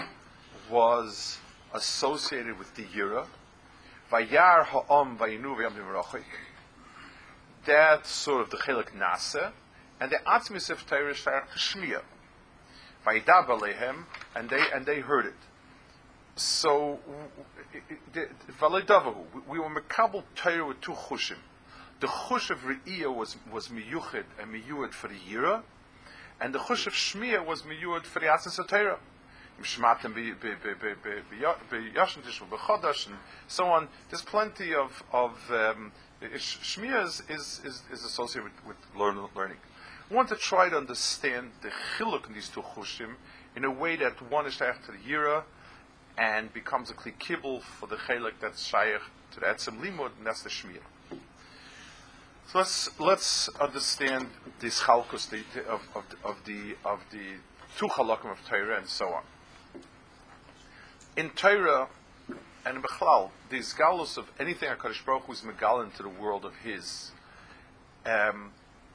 was 0.71 1.39
associated 1.73 2.59
with 2.59 2.75
the 2.75 2.85
yira. 2.85 3.27
Vayar 4.11 4.65
ha'om 4.65 5.19
vayinu 5.19 5.57
v'yam 5.57 5.75
that's 7.65 8.11
sort 8.11 8.43
of 8.43 8.51
the 8.51 8.57
Chilik 8.59 8.93
Nasa, 8.93 9.53
and 10.01 10.11
the 10.11 10.19
Atzmis 10.27 10.71
of 10.71 10.87
Torah 10.87 11.13
is 11.13 11.19
Shmiya. 11.19 12.03
Vaidab 13.07 13.47
Alehem, 13.47 14.05
and 14.35 14.51
they 14.51 14.63
and 14.73 14.87
they 14.87 15.01
heard 15.01 15.27
it. 15.27 15.35
So, 16.37 16.99
Valedavahu, 18.61 19.15
we 19.49 19.61
were 19.61 19.71
Mekabel 19.71 20.25
Torah 20.35 20.67
with 20.67 20.81
two 20.81 20.93
chushim. 20.93 21.37
The 22.01 22.09
chush 22.09 22.51
of 22.51 22.59
Re'iyah 22.63 23.15
was, 23.15 23.37
was 23.53 23.69
miyuchid 23.69 24.25
and 24.41 24.53
miyuad 24.53 24.93
for 24.93 25.07
the 25.07 25.15
Yira, 25.15 25.63
and 26.41 26.53
the 26.53 26.59
chush 26.59 26.89
of 26.89 26.93
Shmiya 26.93 27.47
was 27.47 27.63
miyuad 27.63 28.03
for 28.03 28.19
the 28.19 28.33
of 28.33 28.67
Torah. 28.67 28.99
And 29.57 29.67
so 33.47 33.67
on. 33.67 33.89
There's 34.11 34.23
plenty 34.23 34.75
of, 34.75 35.05
of 35.13 35.51
um, 35.53 35.93
is, 36.21 37.23
is, 37.29 37.61
is, 37.65 37.83
is 37.93 38.05
associated 38.05 38.51
with, 38.67 38.67
with 38.67 38.77
learn, 38.99 39.25
learning. 39.37 39.59
I 40.11 40.15
want 40.15 40.31
to 40.31 40.37
try 40.37 40.69
to 40.69 40.77
understand 40.77 41.53
the 41.63 41.71
chiluk 41.97 42.27
in 42.27 42.35
these 42.35 42.49
two 42.49 42.63
chushim 42.63 43.15
in 43.55 43.65
a 43.65 43.71
way 43.71 43.95
that 43.95 44.21
one 44.29 44.47
is 44.47 44.57
to 44.87 44.91
the 44.91 44.99
yira 44.99 45.45
and 46.17 46.53
becomes 46.53 46.91
a 46.91 46.95
kli 46.95 47.63
for 47.63 47.87
the 47.87 47.97
chiluk 47.97 48.35
that's 48.41 48.65
shaykh 48.65 49.01
to 49.33 49.41
the 49.41 49.47
etzem 49.47 49.81
limud, 49.81 50.11
and 50.19 50.27
that's 50.27 50.43
the 50.43 50.51
shmiya. 50.51 50.81
So 52.47 52.59
let's 52.59 53.01
let's 53.01 53.49
understand 53.61 54.29
this 54.61 54.83
chalkus 54.83 55.33
of, 55.67 55.81
of, 55.95 56.05
of 56.25 56.37
the 56.45 56.77
of 56.85 57.01
the 57.11 57.39
two 57.77 57.87
halakim 57.87 58.31
of 58.31 58.39
Torah 58.47 58.79
and 58.79 58.87
so 58.87 59.09
on. 59.09 59.23
In 61.17 61.31
Torah, 61.31 61.89
and 62.67 62.77
in 62.77 62.83
Bechlal, 62.83 63.31
the 63.51 63.59
galus 63.59 64.17
of 64.17 64.31
anything 64.39 64.69
HaKadosh 64.69 65.05
Baruch 65.05 65.25
Hu 65.25 65.33
is 65.33 65.41
megal 65.41 65.85
into 65.85 66.03
the 66.03 66.09
world 66.09 66.45
of 66.45 66.55
His, 66.57 67.13
um, 68.07 68.53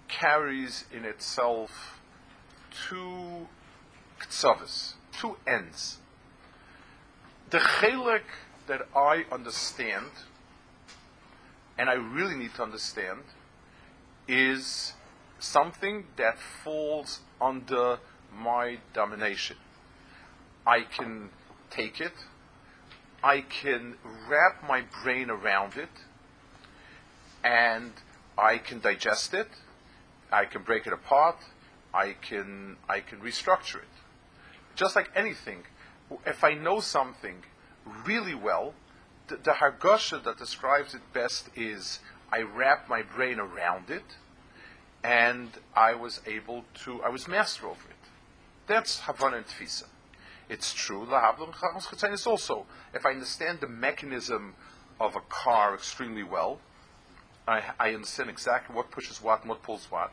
carries 0.07 0.85
in 0.91 1.05
itself 1.05 1.99
two 2.71 3.47
ktsavis, 4.19 4.93
two 5.11 5.37
ends. 5.47 5.97
The 7.49 7.57
chelik 7.57 8.21
that 8.67 8.87
I 8.95 9.25
understand, 9.31 10.11
and 11.79 11.89
I 11.89 11.93
really 11.93 12.35
need 12.35 12.53
to 12.55 12.63
understand, 12.63 13.23
is 14.27 14.93
something 15.39 16.05
that 16.17 16.37
falls 16.63 17.21
under 17.41 17.97
my 18.31 18.77
domination. 18.93 19.57
I 20.67 20.81
can 20.81 21.29
take 21.71 21.99
it, 21.99 22.13
I 23.23 23.41
can 23.41 23.95
wrap 24.29 24.63
my 24.67 24.83
brain 25.01 25.31
around 25.31 25.75
it 25.75 25.89
and 27.43 27.91
I 28.37 28.59
can 28.59 28.79
digest 28.79 29.33
it, 29.33 29.49
I 30.31 30.45
can 30.45 30.61
break 30.61 30.85
it 30.85 30.93
apart, 30.93 31.37
I 31.95 32.13
can 32.21 32.77
I 32.87 32.99
can 32.99 33.21
restructure 33.21 33.77
it. 33.77 33.95
Just 34.75 34.95
like 34.95 35.09
anything, 35.15 35.63
if 36.25 36.43
I 36.43 36.53
know 36.53 36.79
something, 36.79 37.43
really 38.05 38.35
well. 38.35 38.73
The, 39.27 39.37
the 39.37 39.51
Hargosha 39.51 40.23
that 40.23 40.37
describes 40.37 40.93
it 40.93 41.01
best 41.13 41.49
is 41.55 41.99
I 42.31 42.41
wrapped 42.41 42.89
my 42.89 43.01
brain 43.01 43.39
around 43.39 43.89
it, 43.89 44.17
and 45.03 45.49
I 45.75 45.93
was 45.93 46.21
able 46.25 46.65
to, 46.85 47.01
I 47.03 47.09
was 47.09 47.27
master 47.27 47.67
over 47.67 47.89
it. 47.89 47.95
That's 48.67 49.01
Havana 49.01 49.37
and 49.37 49.47
Tfisa. 49.47 49.85
It's 50.49 50.73
true, 50.73 51.07
It's 51.11 52.27
also, 52.27 52.65
if 52.93 53.05
I 53.05 53.11
understand 53.11 53.59
the 53.59 53.67
mechanism 53.67 54.55
of 54.99 55.15
a 55.15 55.21
car 55.21 55.75
extremely 55.75 56.23
well, 56.23 56.59
I, 57.47 57.63
I 57.79 57.93
understand 57.93 58.29
exactly 58.29 58.75
what 58.75 58.91
pushes 58.91 59.21
what 59.21 59.41
and 59.41 59.49
what 59.49 59.63
pulls 59.63 59.85
what. 59.89 60.11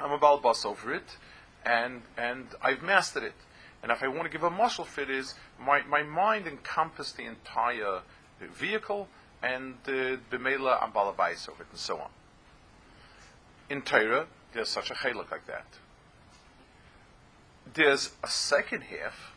I'm 0.00 0.12
a 0.12 0.18
bus 0.18 0.64
over 0.64 0.94
it, 0.94 1.16
and 1.64 2.02
and 2.16 2.48
I've 2.62 2.82
mastered 2.82 3.22
it. 3.22 3.34
And 3.82 3.90
if 3.90 4.02
I 4.02 4.08
want 4.08 4.24
to 4.24 4.28
give 4.28 4.42
a 4.42 4.50
muscle 4.50 4.84
fit, 4.84 5.08
is 5.10 5.34
my, 5.58 5.82
my 5.82 6.02
mind 6.02 6.46
encompassed 6.46 7.16
the 7.16 7.24
entire 7.24 8.00
vehicle, 8.40 9.08
and 9.42 9.74
the 9.84 10.18
b'meila 10.30 10.82
I'm 10.82 10.92
balabais 10.92 11.48
over 11.48 11.62
it, 11.62 11.68
and 11.70 11.78
so 11.78 11.98
on. 11.98 12.10
In 13.70 13.82
Torah, 13.82 14.26
there's 14.52 14.68
such 14.68 14.90
a 14.90 14.94
chalik 14.94 15.30
like 15.30 15.46
that. 15.46 15.66
There's 17.72 18.10
a 18.22 18.28
second 18.28 18.82
half, 18.82 19.32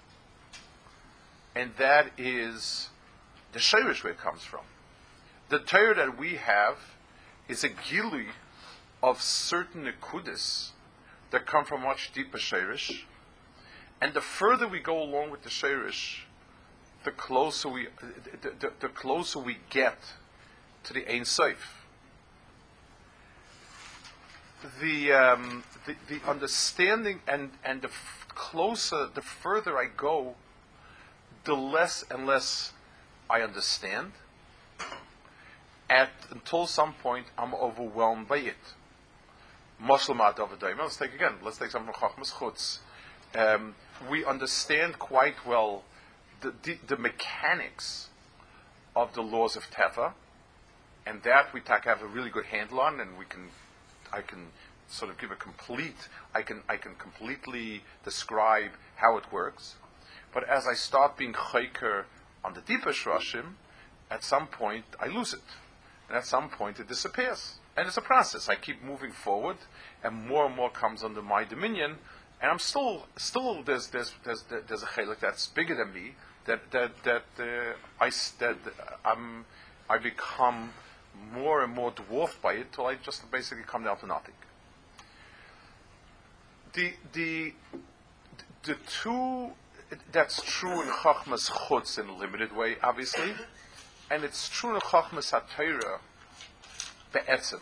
and 1.56 1.72
that 1.78 2.12
is 2.18 2.90
the 3.52 3.60
shirish 3.60 4.04
where 4.04 4.12
it 4.12 4.20
comes 4.20 4.44
from. 4.44 4.62
The 5.50 5.60
Torah 5.60 5.96
that 5.96 6.18
we 6.18 6.36
have 6.36 6.78
is 7.48 7.64
a 7.64 7.70
gili 7.70 8.28
of 9.04 9.22
certain 9.22 9.86
nekudis 9.86 10.72
that 11.32 11.46
come 11.46 11.66
from 11.66 11.84
much 11.84 12.12
deeper 12.14 12.38
shirish, 12.38 13.04
and 14.04 14.14
the 14.14 14.20
further 14.20 14.68
we 14.68 14.80
go 14.82 15.02
along 15.02 15.32
with 15.32 15.44
the 15.44 15.50
shirish, 15.50 16.24
the 17.06 17.12
closer 17.12 17.70
we 17.70 17.88
the, 18.42 18.52
the, 18.60 18.72
the 18.82 18.90
closer 18.90 19.40
we 19.40 19.60
get 19.70 19.98
to 20.84 20.92
the 20.92 21.10
Ein 21.10 21.24
Sof. 21.24 21.86
The, 24.82 25.14
um, 25.14 25.64
the, 25.86 25.96
the 26.10 26.30
understanding 26.30 27.22
and 27.30 27.52
and 27.64 27.82
the 27.82 27.88
f- 27.88 28.26
closer, 28.28 29.08
the 29.14 29.22
further 29.22 29.78
I 29.78 29.86
go, 29.86 30.36
the 31.46 31.54
less 31.54 32.04
and 32.12 32.28
less 32.28 32.74
I 33.30 33.40
understand. 33.40 34.12
At 35.90 36.10
until 36.30 36.68
some 36.68 36.94
point, 36.94 37.28
I'm 37.38 37.54
overwhelmed 37.54 38.28
by 38.28 38.40
it. 38.40 38.74
Let's 39.80 40.08
take 40.98 41.14
again. 41.14 41.36
Let's 41.42 41.58
take 41.58 41.72
some 41.72 41.86
from 41.86 41.94
Chachmas 41.94 42.34
Chutz. 42.34 42.80
Um, 43.36 43.76
we 44.10 44.26
understand 44.26 45.00
quite 45.00 45.46
well 45.46 45.84
the, 46.42 46.54
the, 46.64 46.78
the, 46.88 46.98
mechanics 46.98 48.10
of 48.96 49.14
the 49.14 49.22
laws 49.22 49.56
of 49.56 49.70
Tefa, 49.72 50.14
and 51.06 51.24
that 51.24 51.54
we 51.54 51.62
have 51.66 52.02
a 52.02 52.08
really 52.08 52.30
good 52.30 52.46
handle 52.46 52.80
on, 52.80 53.00
and 53.00 53.18
we 53.18 53.26
can, 53.26 53.50
I 54.12 54.22
can 54.22 54.48
sort 54.88 55.10
of 55.10 55.18
give 55.18 55.32
a 55.32 55.36
complete, 55.36 56.10
I 56.34 56.42
can, 56.42 56.62
I 56.68 56.78
can 56.78 56.96
completely 56.96 57.84
describe 58.04 58.72
how 58.96 59.18
it 59.18 59.32
works. 59.32 59.76
But 60.34 60.48
as 60.50 60.68
I 60.68 60.74
start 60.74 61.18
being 61.18 61.34
chayker 61.34 62.06
on 62.44 62.54
the 62.54 62.62
deeper 62.62 62.92
shrashim, 62.92 63.54
at 64.12 64.24
some 64.24 64.48
point 64.48 64.86
I 65.00 65.08
lose 65.08 65.34
it, 65.34 65.42
and 66.08 66.18
at 66.18 66.26
some 66.26 66.50
point 66.50 66.80
it 66.80 66.88
disappears. 66.88 67.56
And 67.76 67.88
it's 67.88 67.98
a 67.98 68.02
process. 68.02 68.50
I 68.50 68.56
keep 68.56 68.84
moving 68.84 69.12
forward, 69.12 69.58
and 70.04 70.28
more 70.28 70.46
and 70.46 70.56
more 70.56 70.70
comes 70.70 71.04
under 71.04 71.22
my 71.22 71.44
dominion. 71.44 71.98
And 72.44 72.52
I'm 72.52 72.60
still, 72.60 73.08
still 73.16 73.64
there's 73.64 73.88
there's 73.88 74.12
there's 74.26 74.44
there's 74.68 74.84
a 74.84 74.86
chelik 74.86 75.22
that's 75.22 75.48
bigger 75.48 75.76
than 75.76 75.94
me. 75.94 76.16
That 76.46 76.72
that 76.72 76.92
that 77.06 77.24
uh, 77.40 77.74
I 78.02 78.10
that 78.40 78.58
I'm 79.06 79.46
I 79.90 79.98
become 79.98 80.72
more 81.34 81.64
and 81.64 81.74
more 81.74 81.92
dwarfed 81.92 82.42
by 82.42 82.56
it 82.56 82.74
till 82.74 82.88
I 82.88 82.96
just 82.96 83.32
basically 83.32 83.64
come 83.64 83.86
down 83.86 83.98
to 84.00 84.08
nothing. 84.08 84.34
The 86.74 86.92
the 87.14 87.54
the 88.64 88.76
two 89.02 89.52
that's 90.12 90.42
true 90.44 90.82
in 90.82 90.90
Chachmas 90.90 91.50
Chutz 91.50 91.98
in 91.98 92.10
a 92.10 92.18
limited 92.18 92.54
way, 92.54 92.76
obviously, 92.84 93.36
and 94.12 94.26
it's 94.26 94.50
true 94.50 94.76
in 94.76 94.82
Chachmas 94.82 95.32
HaTorah 95.32 96.00
be'etzim. 97.14 97.62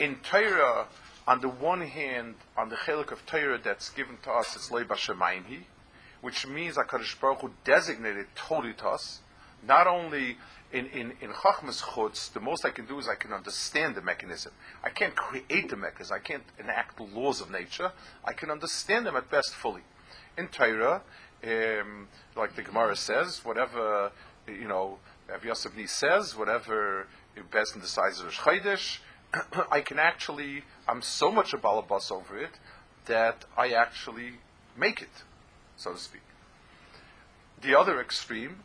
In 0.00 0.16
Torah, 0.16 0.88
on 1.26 1.40
the 1.40 1.48
one 1.48 1.82
hand, 1.82 2.34
on 2.56 2.68
the 2.68 2.76
chelik 2.76 3.12
of 3.12 3.24
Torah 3.26 3.58
that's 3.62 3.90
given 3.90 4.18
to 4.24 4.30
us, 4.30 4.56
it's 4.56 4.70
Leiba 4.70 4.96
Shemayimhi, 4.96 5.64
which 6.20 6.46
means 6.46 6.76
HaKadosh 6.76 7.20
Baruch 7.20 7.40
Hu 7.40 7.50
designated 7.64 8.26
totally 8.34 8.74
to 8.74 8.88
us, 8.88 9.20
not 9.66 9.86
only 9.86 10.36
in, 10.72 10.86
in, 10.86 11.12
in 11.20 11.30
Chachmas 11.30 11.82
Chutz, 11.82 12.32
the 12.32 12.40
most 12.40 12.64
I 12.64 12.70
can 12.70 12.86
do 12.86 12.98
is 12.98 13.08
I 13.08 13.14
can 13.14 13.32
understand 13.32 13.94
the 13.94 14.02
mechanism. 14.02 14.52
I 14.82 14.88
can't 14.88 15.14
create 15.14 15.68
the 15.68 15.76
mechanism. 15.76 16.16
I 16.16 16.26
can't 16.26 16.44
enact 16.58 16.96
the 16.96 17.04
laws 17.04 17.40
of 17.40 17.50
nature. 17.50 17.92
I 18.24 18.32
can 18.32 18.50
understand 18.50 19.06
them 19.06 19.16
at 19.16 19.30
best 19.30 19.54
fully. 19.54 19.82
In 20.38 20.48
Torah, 20.48 21.02
um, 21.44 22.08
like 22.36 22.56
the 22.56 22.62
Gemara 22.62 22.96
says, 22.96 23.44
whatever, 23.44 24.12
you 24.48 24.66
know, 24.66 24.98
Rav 25.28 25.44
Yosef 25.44 25.72
says, 25.90 26.36
whatever 26.36 27.06
Bezin 27.36 27.80
decides 27.80 28.20
is 28.20 28.32
Chodesh, 28.32 28.98
I 29.70 29.80
can 29.80 29.98
actually, 29.98 30.62
I'm 30.88 31.02
so 31.02 31.30
much 31.30 31.52
a 31.52 31.58
balabas 31.58 32.10
over 32.10 32.38
it 32.38 32.52
that 33.06 33.44
I 33.56 33.72
actually 33.72 34.32
make 34.76 35.02
it, 35.02 35.22
so 35.76 35.92
to 35.92 35.98
speak. 35.98 36.22
The 37.60 37.78
other 37.78 38.00
extreme, 38.00 38.60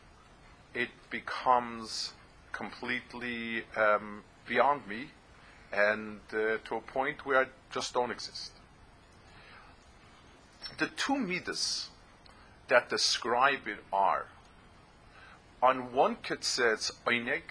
it 0.74 0.90
becomes 1.10 2.14
completely 2.52 3.64
um, 3.76 4.24
beyond 4.48 4.88
me 4.88 5.10
and 5.72 6.20
uh, 6.32 6.58
to 6.66 6.76
a 6.76 6.82
point 6.82 7.26
where 7.26 7.42
I 7.42 7.46
just 7.72 7.94
don't 7.94 8.12
exist. 8.12 8.52
The 10.78 10.88
two 10.88 11.18
midas 11.18 11.90
that 12.68 12.90
describe 12.90 13.68
it 13.68 13.80
are 13.92 14.26
on 15.62 15.94
one 15.94 16.18
kitzitz 16.18 16.92
oinig, 17.06 17.42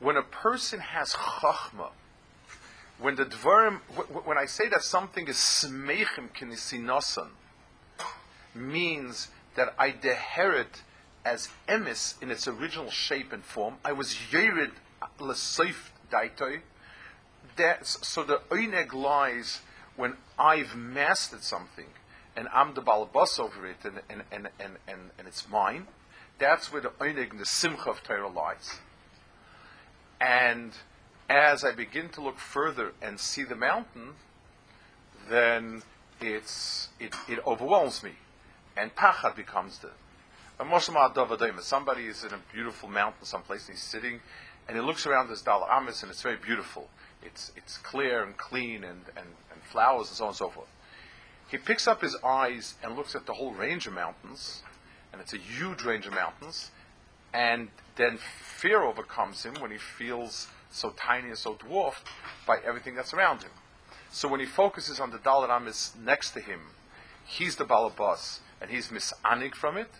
when 0.00 0.16
a 0.16 0.22
person 0.22 0.80
has 0.80 1.12
chachma, 1.12 1.90
when 3.00 3.14
the 3.14 3.24
dvarim, 3.24 3.80
when 4.24 4.38
I 4.38 4.46
say 4.46 4.68
that 4.68 4.82
something 4.82 5.28
is 5.28 5.36
smeichim 5.36 6.30
kinisinasan, 6.36 7.28
means 8.54 9.28
that 9.54 9.74
I 9.78 9.90
deherit 9.90 10.82
as 11.24 11.48
emis 11.68 12.20
in 12.22 12.30
its 12.30 12.48
original 12.48 12.90
shape 12.90 13.32
and 13.32 13.44
form. 13.44 13.76
I 13.84 13.92
was 13.92 14.14
yerid 14.32 14.72
leseif 15.18 15.90
daitoi. 16.10 16.60
So 17.82 18.22
the 18.22 18.40
oineg 18.50 18.92
lies 18.92 19.60
when 19.96 20.16
I've 20.38 20.76
mastered 20.76 21.42
something 21.42 21.86
and 22.36 22.48
I'm 22.54 22.74
the 22.74 22.82
balabas 22.82 23.40
over 23.40 23.66
it 23.66 23.78
and, 23.84 24.00
and, 24.08 24.22
and, 24.30 24.48
and, 24.60 24.76
and, 24.86 25.10
and 25.18 25.26
it's 25.26 25.48
mine. 25.48 25.88
That's 26.38 26.72
where 26.72 26.80
the 26.80 26.90
oineg 26.90 27.36
the 27.36 27.46
simcha 27.46 27.90
of 27.90 28.02
Torah 28.02 28.28
lies. 28.28 28.76
And 30.20 30.72
as 31.28 31.64
I 31.64 31.72
begin 31.72 32.08
to 32.10 32.20
look 32.20 32.38
further 32.38 32.92
and 33.02 33.20
see 33.20 33.44
the 33.44 33.56
mountain, 33.56 34.14
then 35.28 35.82
it's, 36.20 36.88
it, 36.98 37.14
it 37.28 37.46
overwhelms 37.46 38.02
me. 38.02 38.12
And 38.76 38.94
pachad 38.94 39.36
becomes 39.36 39.78
the. 39.78 39.90
Somebody 41.60 42.06
is 42.06 42.24
in 42.24 42.32
a 42.32 42.40
beautiful 42.52 42.88
mountain 42.88 43.24
someplace 43.24 43.68
and 43.68 43.76
he's 43.76 43.84
sitting 43.84 44.20
and 44.66 44.76
he 44.76 44.82
looks 44.82 45.06
around 45.06 45.28
this 45.28 45.40
Dal 45.40 45.66
Amis 45.70 46.02
and 46.02 46.10
it's 46.10 46.22
very 46.22 46.36
beautiful. 46.36 46.88
It's, 47.22 47.52
it's 47.56 47.78
clear 47.78 48.22
and 48.22 48.36
clean 48.36 48.84
and, 48.84 49.02
and, 49.16 49.26
and 49.52 49.62
flowers 49.62 50.08
and 50.08 50.16
so 50.16 50.24
on 50.24 50.28
and 50.28 50.36
so 50.36 50.50
forth. 50.50 50.68
He 51.48 51.56
picks 51.56 51.88
up 51.88 52.02
his 52.02 52.16
eyes 52.24 52.74
and 52.82 52.94
looks 52.94 53.14
at 53.14 53.24
the 53.24 53.32
whole 53.32 53.52
range 53.52 53.86
of 53.86 53.94
mountains, 53.94 54.62
and 55.12 55.20
it's 55.20 55.32
a 55.32 55.38
huge 55.38 55.82
range 55.82 56.06
of 56.06 56.12
mountains, 56.12 56.70
and 57.32 57.68
then 57.96 58.18
fear 58.58 58.82
overcomes 58.82 59.44
him 59.44 59.54
when 59.54 59.70
he 59.70 59.78
feels 59.78 60.48
so 60.70 60.90
tiny 60.90 61.28
and 61.28 61.38
so 61.38 61.54
dwarfed 61.54 62.06
by 62.46 62.58
everything 62.64 62.94
that's 62.94 63.14
around 63.14 63.42
him. 63.42 63.50
So 64.10 64.28
when 64.28 64.40
he 64.40 64.46
focuses 64.46 65.00
on 65.00 65.10
the 65.10 65.18
Dalit 65.18 65.50
Amis 65.50 65.92
next 66.02 66.32
to 66.32 66.40
him, 66.40 66.60
he's 67.26 67.56
the 67.56 67.64
Balabas 67.64 68.40
and 68.60 68.70
he's 68.70 68.88
misanig 68.88 69.54
from 69.54 69.76
it. 69.76 69.90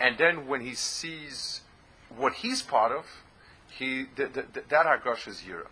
And 0.00 0.18
then 0.18 0.46
when 0.46 0.60
he 0.60 0.74
sees 0.74 1.60
what 2.16 2.34
he's 2.34 2.62
part 2.62 2.92
of, 2.92 3.06
he 3.68 4.06
the, 4.16 4.26
the, 4.26 4.44
the, 4.52 4.62
that 4.68 4.86
Hagosh 4.86 5.28
is 5.28 5.42
Yira. 5.42 5.66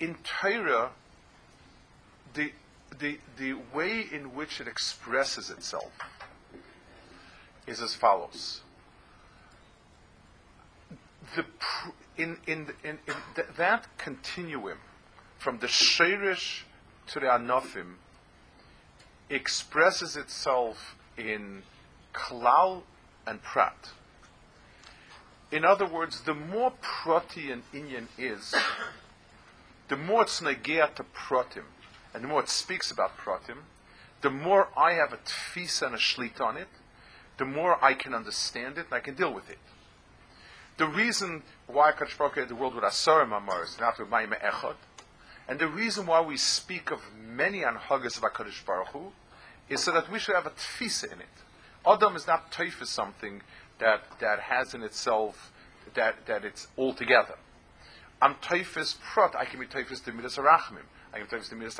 In 0.00 0.16
Torah, 0.24 0.90
the, 2.34 2.52
the, 2.98 3.18
the 3.36 3.54
way 3.74 4.00
in 4.00 4.34
which 4.34 4.60
it 4.60 4.66
expresses 4.66 5.50
itself 5.50 5.92
is 7.66 7.80
as 7.80 7.94
follows. 7.94 8.62
The, 11.36 11.44
in, 12.16 12.38
in, 12.46 12.68
in, 12.82 12.98
in 13.06 13.14
th- 13.34 13.48
that 13.56 13.86
continuum 13.98 14.78
from 15.38 15.58
the 15.58 15.68
Sherish 15.68 16.64
to 17.08 17.20
the 17.20 17.26
Anofim 17.26 17.94
expresses 19.30 20.16
itself 20.16 20.96
in 21.16 21.62
klal 22.12 22.82
and 23.26 23.42
prat. 23.42 23.90
In 25.50 25.64
other 25.64 25.86
words, 25.86 26.22
the 26.22 26.34
more 26.34 26.72
prati 26.80 27.50
an 27.50 27.62
inyan 27.72 28.06
is, 28.18 28.54
the 29.88 29.96
more 29.96 30.22
it's 30.22 30.40
negea 30.40 30.94
to 30.94 31.04
pratim, 31.04 31.64
and 32.12 32.24
the 32.24 32.28
more 32.28 32.42
it 32.42 32.48
speaks 32.48 32.90
about 32.90 33.16
pratim, 33.16 33.58
the 34.20 34.30
more 34.30 34.68
I 34.76 34.92
have 34.92 35.12
a 35.12 35.18
tfisa 35.18 35.86
and 35.86 35.94
a 35.94 35.98
shlit 35.98 36.40
on 36.40 36.56
it, 36.56 36.68
the 37.38 37.44
more 37.44 37.82
I 37.82 37.94
can 37.94 38.14
understand 38.14 38.78
it 38.78 38.86
and 38.86 38.94
I 38.94 39.00
can 39.00 39.14
deal 39.14 39.32
with 39.32 39.48
it. 39.48 39.58
The 40.78 40.86
reason 40.86 41.42
why 41.66 41.90
Kadosh 41.90 42.34
had 42.36 42.48
the 42.48 42.54
world 42.54 42.76
with 42.76 42.84
Asarim 42.84 43.30
Amaris, 43.30 43.80
not 43.80 43.98
with 43.98 44.08
Maimah 44.08 44.40
Echad, 44.40 44.76
and 45.48 45.58
the 45.58 45.66
reason 45.66 46.06
why 46.06 46.20
we 46.20 46.36
speak 46.36 46.92
of 46.92 47.00
many 47.20 47.62
anhagas 47.62 48.16
of 48.16 48.22
HaKadosh 48.22 48.64
Baruch 48.64 48.88
Hu, 48.88 49.10
is 49.68 49.82
so 49.82 49.90
that 49.90 50.08
we 50.08 50.20
should 50.20 50.36
have 50.36 50.46
a 50.46 50.50
tfisa 50.50 51.12
in 51.12 51.20
it. 51.20 51.26
Adam 51.84 52.14
is 52.14 52.28
not 52.28 52.52
toif 52.52 52.86
something 52.86 53.42
that, 53.80 54.04
that 54.20 54.38
has 54.38 54.72
in 54.72 54.84
itself, 54.84 55.50
that, 55.94 56.26
that 56.26 56.44
it's 56.44 56.68
all 56.76 56.94
together. 56.94 57.34
I'm 58.22 58.36
toifis 58.36 59.00
prot, 59.00 59.34
I 59.34 59.46
can 59.46 59.58
be 59.58 59.66
toifis 59.66 60.04
the 60.04 60.12
midas 60.12 60.38
I 60.38 61.18
can 61.18 61.26
be 61.28 61.36
toifis 61.36 61.48
the 61.48 61.56
midas 61.56 61.76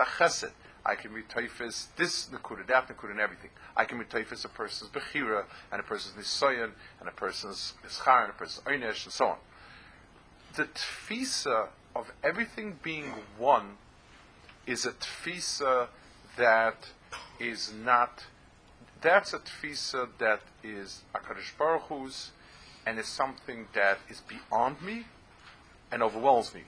I 0.85 0.95
can 0.95 1.15
be 1.15 1.23
toifis 1.23 1.87
this 1.97 2.27
nakuda, 2.27 2.67
that 2.67 2.89
nakuda, 2.89 3.11
and 3.11 3.21
everything. 3.21 3.51
I 3.77 3.85
can 3.85 3.99
be 3.99 4.05
toifis 4.05 4.45
a 4.45 4.49
person's 4.49 4.91
bechira, 4.91 5.45
and 5.71 5.81
a 5.81 5.85
person's 5.85 6.15
nisoyan, 6.15 6.71
and 7.01 7.09
a 7.09 7.13
person's 7.13 7.75
mischar, 7.85 8.23
and 8.23 8.31
a 8.31 8.35
person's 8.35 8.65
oynesh, 8.67 9.05
and 9.05 9.13
so 9.13 9.27
on. 9.27 9.37
The 10.55 10.65
tfisa 10.65 11.69
of 11.95 12.11
everything 12.23 12.79
being 12.83 13.13
one 13.37 13.77
is 14.67 14.87
a 14.87 14.93
tfisa 14.93 15.89
that 16.37 16.89
is 17.39 17.73
not. 17.73 18.25
That's 19.01 19.33
a 19.33 19.39
tfisa 19.39 20.09
that 20.19 20.41
is 20.63 21.03
Akadosh 21.15 21.57
Baruch 21.59 21.83
Hu's, 21.83 22.31
and 22.87 22.99
is 22.99 23.07
something 23.07 23.67
that 23.75 23.99
is 24.09 24.23
beyond 24.23 24.81
me 24.83 25.07
and 25.93 26.03
overwhelms 26.03 26.55
me. 26.55 26.63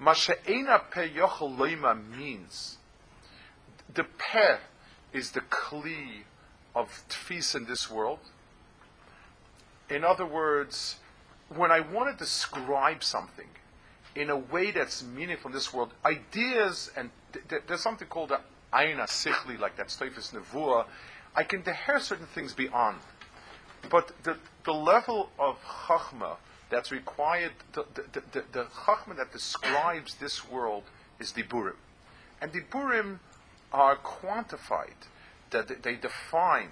Masha'ena 0.00 0.90
pe 0.90 1.08
yochel 1.10 1.56
loima 1.56 1.96
means 2.16 2.78
the 3.94 4.04
peh 4.04 4.58
is 5.12 5.32
the 5.32 5.40
kli 5.40 6.22
of 6.74 7.04
tfis 7.08 7.54
in 7.54 7.66
this 7.66 7.90
world. 7.90 8.20
In 9.90 10.04
other 10.04 10.24
words, 10.24 10.96
when 11.54 11.70
I 11.70 11.80
want 11.80 12.10
to 12.10 12.24
describe 12.24 13.04
something 13.04 13.48
in 14.14 14.30
a 14.30 14.36
way 14.36 14.70
that's 14.70 15.02
meaningful 15.02 15.50
in 15.50 15.54
this 15.54 15.72
world, 15.72 15.92
ideas 16.04 16.90
and 16.96 17.10
th- 17.32 17.46
th- 17.48 17.62
there's 17.66 17.82
something 17.82 18.08
called 18.08 18.30
the 18.30 18.40
aina 18.74 19.04
sichli, 19.04 19.58
like 19.58 19.76
that 19.76 19.88
stoifus 19.88 20.32
nevuah. 20.32 20.86
I 21.34 21.44
can 21.44 21.62
deher 21.62 22.00
certain 22.00 22.26
things 22.26 22.52
beyond, 22.54 22.98
but 23.90 24.12
the 24.22 24.36
the 24.64 24.72
level 24.72 25.30
of 25.38 25.56
chachma 25.86 26.36
that's 26.70 26.90
required, 26.90 27.52
the 27.72 27.84
the, 27.94 28.04
the, 28.12 28.22
the, 28.32 28.44
the 28.52 28.64
chachma 28.64 29.16
that 29.16 29.32
describes 29.32 30.14
this 30.16 30.48
world 30.48 30.84
is 31.18 31.32
diburim, 31.32 31.76
and 32.40 32.52
diburim 32.52 33.18
are 33.72 33.96
quantified, 33.96 35.08
that 35.50 35.82
they, 35.82 35.96
define, 35.96 36.70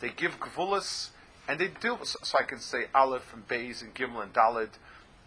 they 0.00 0.10
give 0.10 0.38
gvulas, 0.40 1.08
and 1.48 1.58
they 1.58 1.68
do. 1.80 1.98
So, 2.02 2.38
I 2.38 2.42
can 2.42 2.58
say 2.58 2.86
aleph 2.94 3.32
and 3.34 3.46
beis 3.46 3.82
and 3.82 3.94
gimel 3.94 4.22
and 4.22 4.32
dalid. 4.32 4.70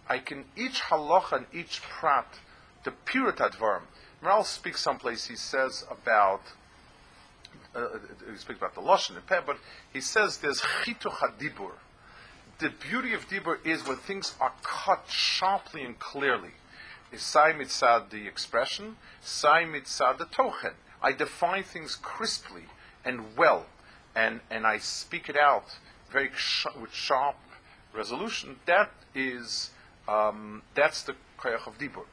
I 0.09 0.19
can 0.19 0.45
each 0.55 0.81
halacha 0.81 1.37
and 1.37 1.45
each 1.53 1.81
prat, 1.81 2.39
the 2.83 2.91
pirat 2.91 3.37
advarim. 3.37 3.83
Maharal 4.23 4.45
speaks 4.45 4.81
someplace. 4.81 5.27
He 5.27 5.35
says 5.35 5.85
about. 5.89 6.41
Uh, 7.75 7.79
uh, 7.79 7.99
he 8.31 8.37
speaks 8.37 8.57
about 8.57 8.73
the 8.73 8.81
lashon 8.81 9.15
and 9.15 9.27
peh, 9.27 9.41
but 9.45 9.57
he 9.93 10.01
says 10.01 10.37
there's 10.37 10.61
chitu 10.61 11.11
hadibur. 11.11 11.73
The 12.59 12.69
beauty 12.69 13.13
of 13.13 13.27
dibur 13.27 13.63
is 13.63 13.85
when 13.85 13.97
things 13.97 14.33
are 14.41 14.53
cut 14.63 15.05
sharply 15.09 15.83
and 15.83 15.99
clearly. 15.99 16.53
Is 17.11 17.21
sai 17.21 17.53
mitzad 17.53 18.09
the 18.09 18.25
expression, 18.25 18.97
sai 19.21 19.65
mitzad 19.65 20.17
the 20.17 20.25
tochen. 20.25 20.73
I 21.01 21.11
define 21.11 21.63
things 21.63 21.95
crisply 21.95 22.63
and 23.05 23.37
well, 23.37 23.65
and, 24.15 24.41
and 24.49 24.65
I 24.65 24.79
speak 24.79 25.29
it 25.29 25.37
out 25.37 25.77
very 26.11 26.31
sh- 26.35 26.65
with 26.79 26.93
sharp 26.93 27.35
resolution. 27.93 28.57
That 28.65 28.91
is 29.13 29.71
um, 30.07 30.61
that's 30.73 31.03
the 31.03 31.15
koyach 31.39 31.67
of 31.67 31.77
dibur. 31.77 32.05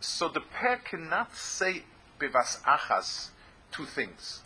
So 0.00 0.28
the 0.28 0.40
pair 0.40 0.76
cannot 0.76 1.36
say 1.36 1.84
bivas 2.18 2.62
achas 2.62 3.28
two 3.72 3.84
things. 3.84 4.42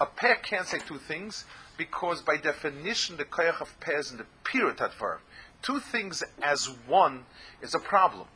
A 0.00 0.06
pair 0.06 0.36
can't 0.36 0.66
say 0.66 0.78
two 0.78 0.98
things 0.98 1.44
because 1.76 2.22
by 2.22 2.36
definition 2.36 3.16
the 3.16 3.24
koyach 3.24 3.60
of 3.60 3.78
pair 3.80 3.98
is 3.98 4.10
in 4.10 4.18
the 4.18 4.26
period 4.44 4.78
verb. 4.98 5.20
Two 5.62 5.80
things 5.80 6.22
as 6.42 6.66
one 6.86 7.24
is 7.60 7.74
a 7.74 7.78
problem. 7.78 8.26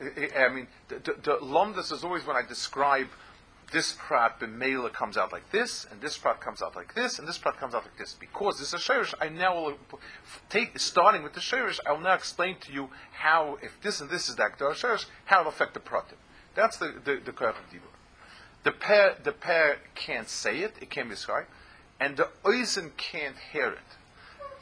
I 0.00 0.48
mean, 0.48 0.66
the, 0.88 0.96
the, 0.96 1.38
the 1.38 1.78
is 1.78 2.04
always 2.04 2.26
when 2.26 2.36
I 2.36 2.42
describe 2.42 3.06
this 3.72 3.92
prat 3.98 4.38
b'meila 4.38 4.92
comes 4.92 5.16
out 5.16 5.32
like 5.32 5.50
this, 5.50 5.86
and 5.90 6.00
this 6.00 6.18
prat 6.18 6.40
comes 6.40 6.62
out 6.62 6.76
like 6.76 6.94
this, 6.94 7.18
and 7.18 7.26
this 7.26 7.38
prat 7.38 7.58
comes 7.58 7.74
out 7.74 7.84
like 7.84 7.96
this. 7.96 8.14
Because 8.14 8.58
this 8.58 8.68
is 8.68 8.74
a 8.74 8.76
shirish, 8.76 9.14
I 9.20 9.28
now 9.28 9.54
will 9.54 9.78
take, 10.48 10.78
starting 10.78 11.22
with 11.22 11.32
the 11.32 11.40
shirish, 11.40 11.80
I 11.86 11.92
will 11.92 12.00
now 12.00 12.14
explain 12.14 12.56
to 12.60 12.72
you 12.72 12.90
how, 13.12 13.58
if 13.62 13.80
this 13.82 14.00
and 14.00 14.10
this 14.10 14.28
is 14.28 14.36
the 14.36 14.42
akdar 14.42 14.72
shirish, 14.72 15.06
how 15.24 15.40
it 15.40 15.44
will 15.44 15.50
affect 15.50 15.74
the 15.74 15.80
pratim. 15.80 16.18
That's 16.54 16.76
the 16.76 16.94
the, 17.04 17.20
the 17.24 17.30
of 17.30 17.56
dibur. 17.70 17.92
The 18.62 18.72
pair 18.72 19.16
the 19.22 19.32
pair 19.32 19.78
can't 19.94 20.28
say 20.28 20.60
it, 20.60 20.74
it 20.80 20.90
can't 20.90 21.08
be 21.08 21.14
described, 21.14 21.48
and 21.98 22.16
the 22.16 22.28
oizen 22.44 22.96
can't 22.96 23.36
hear 23.52 23.70
it. 23.70 23.96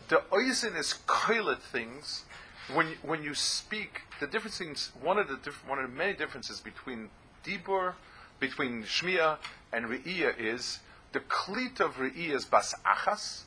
The 0.08 0.22
oizen 0.30 0.78
is 0.78 0.94
koilet 1.06 1.60
things. 1.60 2.24
When 2.72 2.94
when 3.02 3.24
you 3.24 3.34
speak, 3.34 4.02
the 4.20 4.28
difference 4.28 4.58
things, 4.58 4.92
one 5.02 5.18
of 5.18 5.28
the 5.28 5.36
diff, 5.36 5.66
one 5.66 5.80
of 5.80 5.90
the 5.90 5.96
many 5.96 6.12
differences 6.12 6.60
between 6.60 7.10
dibur 7.44 7.94
between 8.40 8.82
Shmiya 8.82 9.38
and 9.72 9.86
Re'iyah 9.86 10.34
is 10.38 10.80
the 11.12 11.20
klit 11.20 11.80
of 11.80 11.96
Re'iyah 11.96 12.34
is 12.34 12.44
bas 12.44 12.74
achas. 12.84 13.42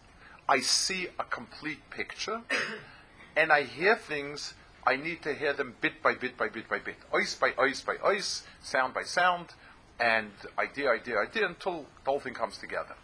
I 0.48 0.60
see 0.60 1.08
a 1.20 1.24
complete 1.24 1.90
picture, 1.90 2.42
and 3.36 3.52
I 3.52 3.64
hear 3.64 3.96
things. 3.96 4.54
I 4.86 4.98
need 4.98 5.22
to 5.24 5.34
hear 5.34 5.54
them 5.54 5.76
bit 5.80 6.04
by 6.04 6.16
bit 6.16 6.38
by 6.38 6.50
bit 6.50 6.70
by 6.70 6.80
bit, 6.80 6.96
ois 7.14 7.40
by 7.40 7.52
ois 7.52 7.86
by 7.86 7.96
ois, 7.96 8.44
sound 8.62 8.94
by 8.94 9.04
sound, 9.04 9.54
and 10.00 10.32
idea, 10.60 10.92
idea, 10.92 11.20
idea, 11.20 11.48
until 11.48 11.86
the 12.04 12.12
whole 12.12 12.20
thing 12.20 12.34
comes 12.34 12.58
together. 12.58 12.96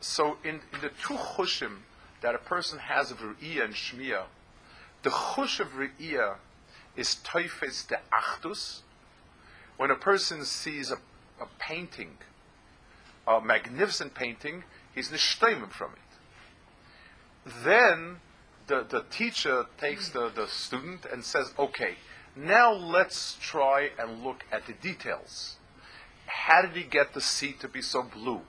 So, 0.00 0.38
in, 0.44 0.60
in 0.72 0.80
the 0.80 0.90
two 1.04 1.14
chushim 1.14 1.78
that 2.20 2.34
a 2.34 2.38
person 2.38 2.78
has 2.78 3.10
of 3.10 3.18
Re'iyah 3.18 3.64
and 3.64 3.74
Shmiya, 3.74 4.24
the 5.02 5.10
chush 5.10 5.58
of 5.58 5.72
Re'iyah 5.72 6.36
is 6.96 7.16
toifes 7.24 7.88
de 7.88 7.98
achdus, 8.12 8.82
when 9.76 9.90
a 9.90 9.96
person 9.96 10.44
sees 10.44 10.90
a, 10.90 10.96
a 11.42 11.46
painting, 11.58 12.18
a 13.26 13.40
magnificent 13.40 14.14
painting, 14.14 14.64
he's 14.94 15.10
nishtaimim 15.10 15.70
from 15.70 15.92
it. 15.92 17.52
Then 17.64 18.16
the, 18.66 18.86
the 18.88 19.04
teacher 19.10 19.66
takes 19.78 20.10
the, 20.10 20.30
the 20.34 20.46
student 20.46 21.04
and 21.10 21.24
says, 21.24 21.52
okay, 21.58 21.96
now 22.36 22.72
let's 22.72 23.36
try 23.40 23.90
and 23.98 24.22
look 24.22 24.44
at 24.50 24.66
the 24.66 24.72
details. 24.72 25.56
How 26.26 26.62
did 26.62 26.76
he 26.76 26.84
get 26.84 27.14
the 27.14 27.20
sea 27.20 27.54
to 27.60 27.68
be 27.68 27.82
so 27.82 28.02
blue? 28.02 28.40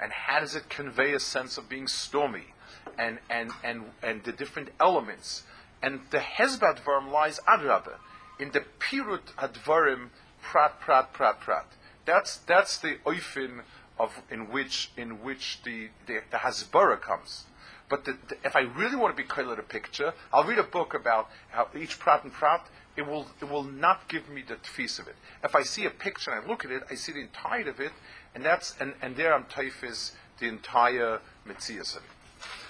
And 0.00 0.12
how 0.12 0.40
does 0.40 0.56
it 0.56 0.68
convey 0.68 1.14
a 1.14 1.20
sense 1.20 1.56
of 1.56 1.68
being 1.68 1.86
stormy? 1.86 2.54
And, 2.98 3.20
and, 3.30 3.50
and, 3.62 3.84
and 4.02 4.24
the 4.24 4.32
different 4.32 4.70
elements. 4.80 5.44
And 5.82 6.00
the 6.10 6.18
Hezbat 6.18 6.82
Dvarim 6.82 7.10
lies 7.10 7.38
adrabah. 7.48 7.96
In 8.38 8.50
the 8.50 8.64
Pirut 8.80 9.32
Advarim, 9.38 10.08
prat, 10.42 10.80
prat, 10.80 11.12
prat, 11.12 11.40
prat. 11.40 11.66
That's 12.04 12.36
that's 12.36 12.78
the 12.78 12.96
oifin 13.06 13.62
of 13.98 14.22
in 14.30 14.50
which 14.50 14.90
in 14.96 15.22
which 15.22 15.60
the 15.64 15.88
the, 16.06 16.20
the 16.30 16.38
hasbara 16.38 17.00
comes. 17.00 17.44
But 17.88 18.04
the, 18.06 18.16
the, 18.28 18.36
if 18.44 18.56
I 18.56 18.60
really 18.60 18.96
want 18.96 19.14
to 19.14 19.22
be 19.22 19.28
clear 19.28 19.52
a 19.52 19.62
picture, 19.62 20.14
I'll 20.32 20.44
read 20.44 20.58
a 20.58 20.62
book 20.62 20.94
about 20.94 21.28
how 21.50 21.68
each 21.78 21.98
prat 21.98 22.24
and 22.24 22.32
prat. 22.32 22.66
It 22.96 23.06
will 23.06 23.26
it 23.40 23.48
will 23.48 23.64
not 23.64 24.08
give 24.08 24.28
me 24.28 24.42
the 24.46 24.56
tfis 24.56 24.98
of 24.98 25.08
it. 25.08 25.16
If 25.42 25.54
I 25.54 25.62
see 25.62 25.86
a 25.86 25.90
picture 25.90 26.30
and 26.30 26.44
I 26.44 26.48
look 26.48 26.64
at 26.64 26.70
it, 26.70 26.82
I 26.90 26.94
see 26.94 27.12
the 27.12 27.20
entirety 27.20 27.70
of 27.70 27.80
it, 27.80 27.92
and 28.34 28.44
that's 28.44 28.76
and, 28.80 28.94
and 29.00 29.16
there 29.16 29.34
I'm 29.34 29.44
taifis 29.44 30.12
the 30.38 30.46
entire 30.46 31.20
mitzias 31.46 31.96
of 31.96 32.02
it. 32.02 32.10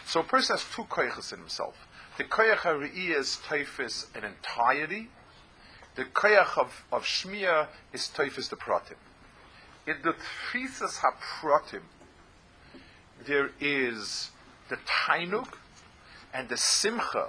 So 0.06 0.20
a 0.20 0.24
person 0.24 0.56
has 0.56 0.64
two 0.74 0.84
koyachas 0.84 1.32
in 1.32 1.38
himself. 1.38 1.88
The 2.18 2.24
koyach 2.24 2.94
is 2.94 3.38
taifis 3.48 4.14
an 4.14 4.24
entirety, 4.24 5.08
the 5.94 6.04
koyach 6.04 6.56
of, 6.56 6.84
of 6.90 7.04
Shmiya 7.04 7.68
is 7.92 8.10
Toifis 8.14 8.48
the 8.48 8.56
Pratim. 8.56 8.96
In 9.86 9.96
the 10.02 10.14
Tfisas 10.14 11.00
HaPratim, 11.00 11.82
there 13.26 13.50
is 13.60 14.30
the 14.68 14.76
Tainuk 14.86 15.54
and 16.32 16.48
the 16.48 16.56
Simcha 16.56 17.28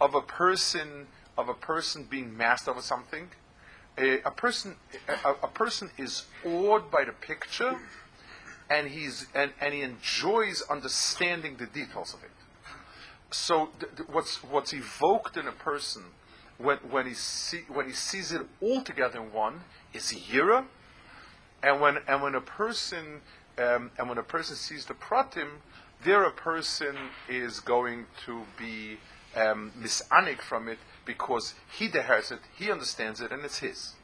of 0.00 0.14
a 0.14 0.20
person 0.20 1.06
of 1.38 1.48
a 1.48 1.54
person 1.54 2.04
being 2.04 2.36
master 2.36 2.70
of 2.70 2.82
something. 2.82 3.28
A, 3.98 4.20
a 4.22 4.30
person 4.30 4.76
a, 5.24 5.30
a, 5.42 5.48
person 5.48 5.90
is 5.96 6.24
awed 6.44 6.90
by 6.90 7.04
the 7.04 7.12
picture, 7.12 7.78
and 8.68 8.88
he's 8.88 9.26
and, 9.34 9.52
and 9.60 9.74
he 9.74 9.82
enjoys 9.82 10.62
understanding 10.62 11.56
the 11.56 11.66
details 11.66 12.14
of 12.14 12.22
it. 12.24 12.30
So 13.30 13.70
th- 13.78 13.96
th- 13.96 14.08
what's 14.08 14.42
what's 14.42 14.72
evoked 14.72 15.36
in 15.36 15.46
a 15.46 15.52
person 15.52 16.02
when 16.62 16.78
when 16.90 17.06
he 17.06 17.14
see 17.14 17.62
when 17.68 17.86
he 17.86 17.92
sees 17.92 18.32
it 18.32 18.42
all 18.60 18.82
together 18.82 19.20
in 19.20 19.32
one 19.32 19.60
is 19.94 20.12
yira, 20.12 20.64
and 21.62 21.80
when 21.80 21.98
and 22.06 22.22
when 22.22 22.34
a 22.34 22.40
person 22.40 23.20
um, 23.58 23.90
and 23.98 24.08
when 24.08 24.18
a 24.18 24.22
person 24.22 24.56
sees 24.56 24.84
the 24.86 24.94
pratim, 24.94 25.48
there 26.04 26.24
a 26.24 26.30
person 26.30 26.96
is 27.28 27.60
going 27.60 28.06
to 28.24 28.42
be 28.58 28.98
um, 29.36 29.72
misanik 29.78 30.40
from 30.40 30.68
it 30.68 30.78
because 31.04 31.54
he 31.76 31.86
inherits 31.86 32.30
it, 32.30 32.40
he 32.56 32.70
understands 32.70 33.20
it, 33.20 33.32
and 33.32 33.44
it's 33.44 33.58
his. 33.58 33.94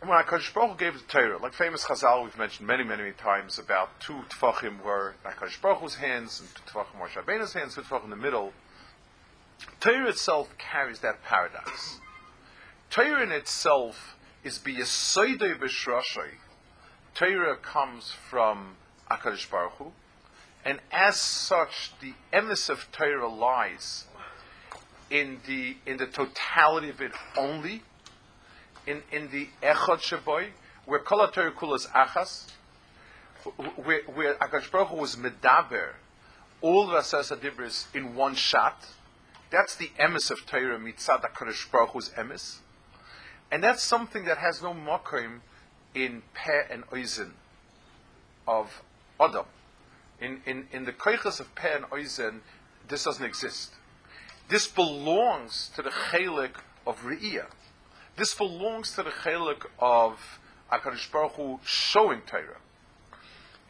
When 0.00 0.22
HaKadosh 0.22 0.52
Baruch 0.52 0.72
Hu 0.72 0.76
gave 0.76 0.94
the 0.94 1.00
Torah, 1.08 1.38
like 1.38 1.54
famous 1.54 1.84
Chazal 1.84 2.24
we've 2.24 2.36
mentioned 2.36 2.66
many, 2.66 2.84
many, 2.84 3.02
many 3.02 3.14
times 3.14 3.58
about 3.58 4.00
two 4.00 4.24
tefachim 4.28 4.82
were 4.82 5.14
HaKadosh 5.24 5.62
Baruch 5.62 5.78
Hu's 5.78 5.94
hands 5.94 6.40
and 6.40 6.48
two 6.54 6.62
tefachim 6.70 7.00
were 7.00 7.08
Shabbainu's 7.08 7.54
hands, 7.54 7.74
two 7.74 7.82
tefachim 7.82 8.04
in 8.04 8.10
the 8.10 8.16
middle. 8.16 8.52
Torah 9.80 10.08
itself 10.08 10.48
carries 10.58 11.00
that 11.00 11.22
paradox. 11.22 12.00
Torah 12.90 13.22
in 13.22 13.32
itself 13.32 14.16
is 14.42 14.58
biyasoidei 14.58 15.58
b'shrashai. 15.58 16.30
Torah 17.14 17.56
comes 17.56 18.12
from 18.28 18.76
HaKadosh 19.10 19.50
Baruch 19.50 19.72
Hu, 19.74 19.92
and 20.64 20.80
as 20.90 21.16
such, 21.16 21.92
the 22.00 22.14
emes 22.32 22.70
of 22.70 22.90
Torah 22.92 23.28
lies 23.28 24.06
in 25.10 25.40
the 25.46 25.76
in 25.86 25.98
the 25.98 26.06
totality 26.06 26.88
of 26.88 27.00
it 27.00 27.12
only, 27.36 27.82
in 28.86 29.02
in 29.12 29.30
the 29.30 29.48
echad 29.62 30.00
shaboy, 30.00 30.48
where 30.86 31.00
kol 31.00 31.26
Torah 31.28 31.52
kulas 31.52 31.86
achas, 31.88 32.46
where 33.76 34.02
where 34.06 34.34
Akash 34.34 34.70
Baruch 34.70 34.88
Hu 34.88 34.96
was 34.96 35.16
medaber, 35.16 35.92
all 36.60 36.86
the 36.86 36.96
asas 36.96 37.30
adibris 37.30 37.94
in 37.94 38.14
one 38.14 38.34
shot. 38.34 38.86
That's 39.50 39.76
the 39.76 39.90
emes 39.98 40.30
of 40.30 40.46
Torah 40.46 40.78
mitzad 40.78 41.22
Akash 41.22 41.70
Baruch 41.70 41.90
Hu's 41.90 42.08
emes, 42.10 42.58
and 43.50 43.62
that's 43.62 43.82
something 43.82 44.24
that 44.24 44.38
has 44.38 44.62
no 44.62 44.74
makom 44.74 45.40
in 45.94 46.22
peh 46.34 46.62
and 46.70 46.86
oizen 46.88 47.30
of 48.48 48.82
Adam. 49.20 49.46
In, 50.20 50.40
in, 50.46 50.68
in 50.72 50.84
the 50.84 50.92
koiches 50.92 51.40
of 51.40 51.54
peh 51.54 51.76
and 51.76 51.84
oizen, 51.86 52.40
this 52.88 53.04
doesn't 53.04 53.24
exist. 53.24 53.72
This 54.48 54.66
belongs 54.66 55.70
to 55.76 55.82
the 55.82 55.90
chelik 55.90 56.56
of 56.86 57.02
Re'iyah. 57.02 57.46
This 58.16 58.34
belongs 58.34 58.94
to 58.94 59.02
the 59.02 59.10
chelik 59.10 59.66
of 59.78 60.38
Akadosh 60.70 61.10
Baruch 61.10 61.32
Hu 61.32 61.60
showing 61.64 62.20
Torah. 62.26 62.58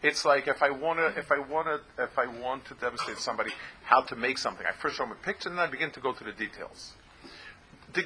It's 0.03 0.25
like 0.25 0.49
if 0.49 0.63
I 0.63 0.71
want 0.71 0.99
to, 0.99 1.19
if 1.19 1.33
I 1.33 1.39
want 1.39 1.67
to, 1.67 2.03
if 2.03 2.19
I 2.19 2.27
want 2.27 2.67
to 2.67 2.75
demonstrate 2.75 3.19
somebody 3.19 3.53
how 3.85 4.01
to 4.03 4.17
make 4.17 4.39
something, 4.39 4.67
I 4.67 4.73
first 4.73 4.97
show 4.97 5.05
them 5.05 5.13
a 5.13 5.27
picture 5.27 5.49
and 5.49 5.59
then 5.59 5.69
I 5.69 5.71
begin 5.71 5.91
to 5.93 6.01
go 6.01 6.13
to 6.13 6.25
the 6.25 6.33
details. 6.33 6.93
The 7.93 8.05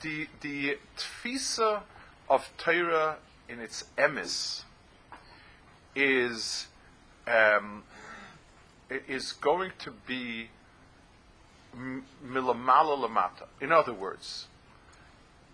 the 0.00 0.28
the 0.40 0.78
tfisa 0.96 1.82
of 2.28 2.50
Torah 2.56 3.18
in 3.48 3.60
its 3.60 3.84
emis 3.98 4.62
is 5.94 6.66
um, 7.26 7.82
is 8.88 9.32
going 9.32 9.72
to 9.80 9.92
be 10.06 10.48
milamala 12.24 12.96
lamata. 13.06 13.46
In 13.60 13.72
other 13.72 13.92
words, 13.92 14.46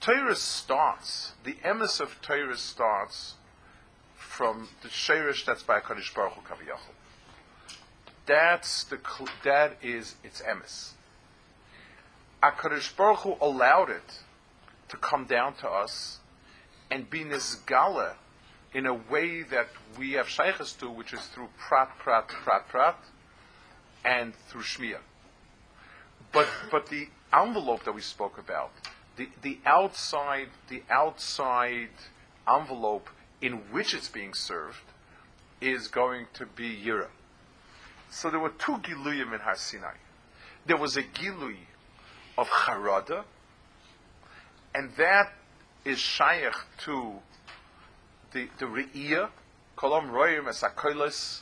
Torah 0.01 0.37
starts, 0.37 1.33
the 1.45 1.55
emes 1.65 2.01
of 2.01 2.21
Torah 2.23 2.57
starts 2.57 3.35
from 4.15 4.69
the 4.83 4.89
sherish 4.89 5.45
that's 5.45 5.63
by 5.63 5.81
Kaddish 5.81 6.15
Baruch 6.15 6.35
Hu 6.35 6.41
Kaviyachol. 6.43 6.95
That's 8.27 8.85
the 8.85 8.99
that 9.45 9.77
is 9.83 10.15
its 10.23 10.43
emes. 10.43 10.93
Akadosh 12.43 12.97
Baruch 12.97 13.21
Hu 13.21 13.37
allowed 13.41 13.91
it 13.91 14.21
to 14.89 14.97
come 14.97 15.25
down 15.25 15.55
to 15.55 15.69
us 15.69 16.19
and 16.91 17.09
be 17.09 17.25
nisgala 17.25 18.15
in 18.75 18.87
a 18.87 18.95
way 18.95 19.43
that 19.43 19.69
we 19.99 20.13
have 20.13 20.29
shaykhs 20.29 20.73
to, 20.75 20.91
which 20.91 21.13
is 21.13 21.21
through 21.27 21.49
prat, 21.59 21.91
prat, 21.99 22.29
prat, 22.29 22.69
prat, 22.69 22.99
and 24.05 24.35
through 24.49 24.63
shmiyah. 24.63 25.01
But 26.33 26.49
but 26.71 26.87
the 26.89 27.09
envelope 27.33 27.85
that 27.85 27.93
we 27.93 28.01
spoke 28.01 28.39
about, 28.39 28.71
the, 29.17 29.29
the 29.43 29.59
outside 29.67 30.49
the 30.69 30.83
outside 30.91 31.91
envelope 32.49 33.09
in 33.41 33.55
which 33.71 33.95
it's 33.95 34.09
being 34.09 34.35
served, 34.35 34.85
is 35.61 35.89
going 35.89 36.27
to 36.35 36.47
be 36.47 36.77
yira. 36.77 37.09
So 38.13 38.29
there 38.29 38.39
were 38.39 38.51
two 38.51 38.77
giluyim 38.77 39.33
in 39.33 39.41
Har 39.41 39.57
Sinai. 39.57 39.95
There 40.67 40.77
was 40.77 40.99
a 40.99 41.03
gilui 41.03 41.57
of 42.37 42.47
Harada, 42.47 43.25
and 44.75 44.93
that 44.97 45.33
is 45.87 45.99
shaykh 45.99 46.55
to 46.85 47.15
the 48.33 48.49
the 48.59 48.67
kolom 49.79 50.11
royim 50.11 50.47
as 50.47 50.61
akoilis, 50.61 51.41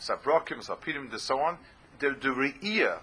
sabrokim, 0.00 0.66
sapirim, 0.66 1.10
and 1.10 1.20
so 1.20 1.38
on. 1.38 1.58
The 1.98 2.16
the 2.18 2.98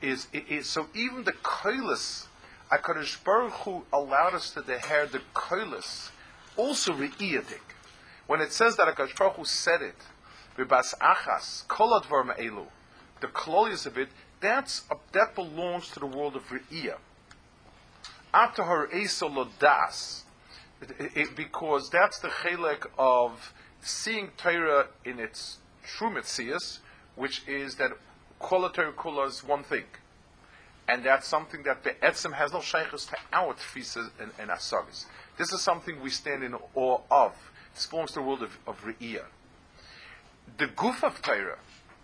is, 0.00 0.28
is 0.32 0.68
so 0.68 0.86
even 0.94 1.24
the 1.24 1.32
koilis, 1.32 2.28
Hakadosh 2.70 3.22
Baruch 3.24 3.52
Hu 3.64 3.84
allowed 3.92 4.34
us 4.34 4.50
to 4.52 4.62
hear 4.62 5.06
the 5.06 5.20
koilis, 5.34 6.10
also 6.56 6.92
re'iyadik. 6.92 7.74
When 8.28 8.40
it 8.40 8.52
says 8.52 8.76
that 8.76 8.86
Hakadosh 8.86 9.18
Baruch 9.18 9.34
Hu 9.34 9.44
said 9.44 9.82
it, 9.82 9.96
v'bas 10.56 10.94
achas 10.98 11.66
kolad 11.66 12.04
elu, 12.04 12.66
the 13.20 13.26
klolius 13.28 13.86
of 13.86 13.98
it, 13.98 14.08
that's 14.40 14.84
that 15.12 15.34
belongs 15.34 15.90
to 15.90 16.00
the 16.00 16.06
world 16.06 16.36
of 16.36 16.48
re'iyah. 16.48 16.98
After 18.32 18.64
her 18.64 18.88
esolodas, 18.88 20.22
because 21.36 21.90
that's 21.90 22.18
the 22.20 22.28
chelek 22.28 22.86
of 22.98 23.52
seeing 23.80 24.30
Torah 24.36 24.88
in 25.04 25.18
its 25.18 25.58
true 25.84 26.10
mitzias, 26.10 26.78
which 27.16 27.42
is 27.46 27.76
that 27.76 27.92
Kolater 28.40 28.92
Kula 28.94 29.28
is 29.28 29.44
one 29.44 29.62
thing. 29.62 29.84
And 30.88 31.04
that's 31.04 31.26
something 31.26 31.62
that 31.64 31.84
the 31.84 31.90
Etzim 32.02 32.32
has 32.32 32.52
no 32.52 32.60
shaykhs 32.60 33.06
to 33.06 33.16
our 33.32 33.54
tfisa 33.54 34.10
and, 34.18 34.32
and 34.38 34.50
asagis. 34.50 35.04
This 35.36 35.52
is 35.52 35.60
something 35.60 36.00
we 36.00 36.10
stand 36.10 36.42
in 36.42 36.54
awe 36.74 37.00
of. 37.10 37.32
This 37.74 37.86
belongs 37.86 38.12
to 38.12 38.20
the 38.20 38.22
world 38.22 38.42
of, 38.42 38.58
of 38.66 38.82
Re'iyah. 38.84 39.24
The 40.58 40.66
goof 40.66 41.02
of 41.04 41.22
Torah, 41.22 41.58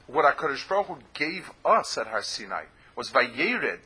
what 0.07 0.25
HaKadosh 0.25 0.69
Baruch 0.69 0.87
Hu 0.87 0.99
gave 1.15 1.51
us 1.65 1.99
at 1.99 2.07
Har 2.07 2.23
Sinai, 2.23 2.65
was 2.95 3.11
Vayered 3.11 3.81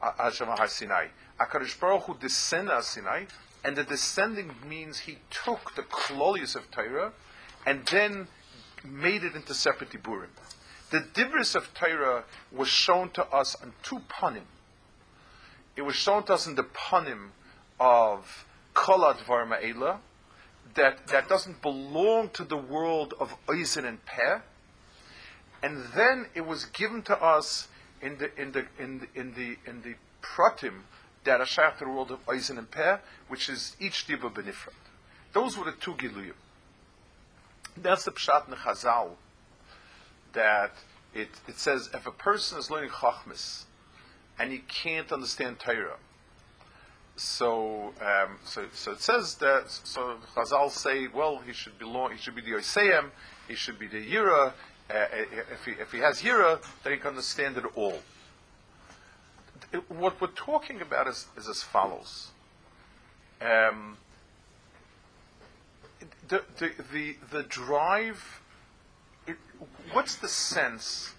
Hashem 0.00 0.48
Har 0.48 0.68
Sinai. 0.68 1.08
HaKadosh 1.40 1.78
Baruch 1.80 2.02
Hu 2.04 2.16
descended 2.18 2.72
Har 2.72 2.82
Sinai, 2.82 3.24
and 3.64 3.76
the 3.76 3.84
descending 3.84 4.54
means 4.66 5.00
he 5.00 5.18
took 5.30 5.74
the 5.76 5.82
klolius 5.82 6.56
of 6.56 6.70
Torah 6.70 7.12
and 7.66 7.84
then 7.86 8.28
made 8.84 9.22
it 9.22 9.34
into 9.34 9.54
separate 9.54 9.90
diburim. 9.90 10.30
The 10.90 11.00
dibris 11.00 11.54
of 11.54 11.72
Torah 11.74 12.24
was 12.50 12.68
shown 12.68 13.10
to 13.10 13.24
us 13.26 13.54
on 13.62 13.74
two 13.82 14.00
panim. 14.08 14.44
It 15.76 15.82
was 15.82 15.94
shown 15.94 16.24
to 16.24 16.34
us 16.34 16.46
in 16.46 16.54
the 16.54 16.64
panim 16.64 17.28
of 17.78 18.46
kolad 18.74 19.18
varma'ela, 19.18 19.98
that, 20.74 21.06
that 21.08 21.28
doesn't 21.28 21.62
belong 21.62 22.30
to 22.30 22.44
the 22.44 22.56
world 22.56 23.14
of 23.20 23.34
Eisen 23.48 23.84
and 23.84 24.04
Peh. 24.04 24.38
And 25.62 25.84
then 25.94 26.26
it 26.34 26.46
was 26.46 26.64
given 26.66 27.02
to 27.02 27.22
us 27.22 27.68
in 28.00 28.16
the 28.18 28.34
in 28.40 28.52
the 28.52 28.64
in 28.78 29.00
the 29.00 29.20
in 29.20 29.34
the, 29.34 29.56
in 29.68 29.82
the 29.82 29.94
pratim 30.22 30.82
that 31.24 31.40
are 31.40 31.46
shaykh 31.46 31.78
to 31.78 31.84
the 31.84 31.90
world 31.90 32.10
of 32.10 32.20
Eisen 32.28 32.56
and 32.56 32.70
Peh, 32.70 32.96
which 33.28 33.48
is 33.48 33.76
each 33.78 34.06
dibba 34.06 34.32
benifrat. 34.32 34.72
Those 35.32 35.58
were 35.58 35.64
the 35.64 35.72
two 35.72 35.92
giluyim. 35.92 36.32
That's 37.76 38.04
the 38.04 38.12
pshat 38.12 38.48
in 38.48 38.54
Chazal 38.54 39.10
that 40.32 40.72
it, 41.14 41.28
it 41.48 41.58
says 41.58 41.90
if 41.92 42.06
a 42.06 42.12
person 42.12 42.58
is 42.58 42.70
learning 42.70 42.90
Chachmas 42.90 43.64
and 44.38 44.52
he 44.52 44.58
can't 44.58 45.12
understand 45.12 45.58
Torah, 45.58 45.98
so 47.20 47.92
um, 48.00 48.38
so 48.44 48.64
so 48.72 48.92
it 48.92 49.02
says 49.02 49.34
that 49.36 49.64
so 49.68 50.16
Chazal 50.34 50.70
say 50.70 51.06
well 51.06 51.38
he 51.46 51.52
should 51.52 51.78
belong 51.78 52.12
he 52.12 52.16
should 52.16 52.34
be 52.34 52.40
the 52.40 52.52
Yoseyim 52.52 53.10
he 53.46 53.54
should 53.54 53.78
be 53.78 53.86
the 53.86 54.02
Yira 54.02 54.52
uh, 54.88 55.06
if 55.52 55.66
he 55.66 55.72
if 55.72 55.92
he 55.92 55.98
has 55.98 56.22
Yira 56.22 56.62
then 56.82 56.94
he 56.94 56.98
can 56.98 57.08
understand 57.08 57.58
it 57.58 57.64
all. 57.74 57.98
What 59.88 60.18
we're 60.20 60.28
talking 60.28 60.80
about 60.80 61.06
is, 61.06 61.26
is 61.36 61.46
as 61.46 61.62
follows. 61.62 62.30
Um, 63.40 63.98
the, 66.26 66.42
the, 66.58 66.72
the, 66.92 67.16
the 67.30 67.42
drive 67.42 68.40
it, 69.26 69.36
what's 69.92 70.16
the 70.16 70.28
sense 70.28 71.12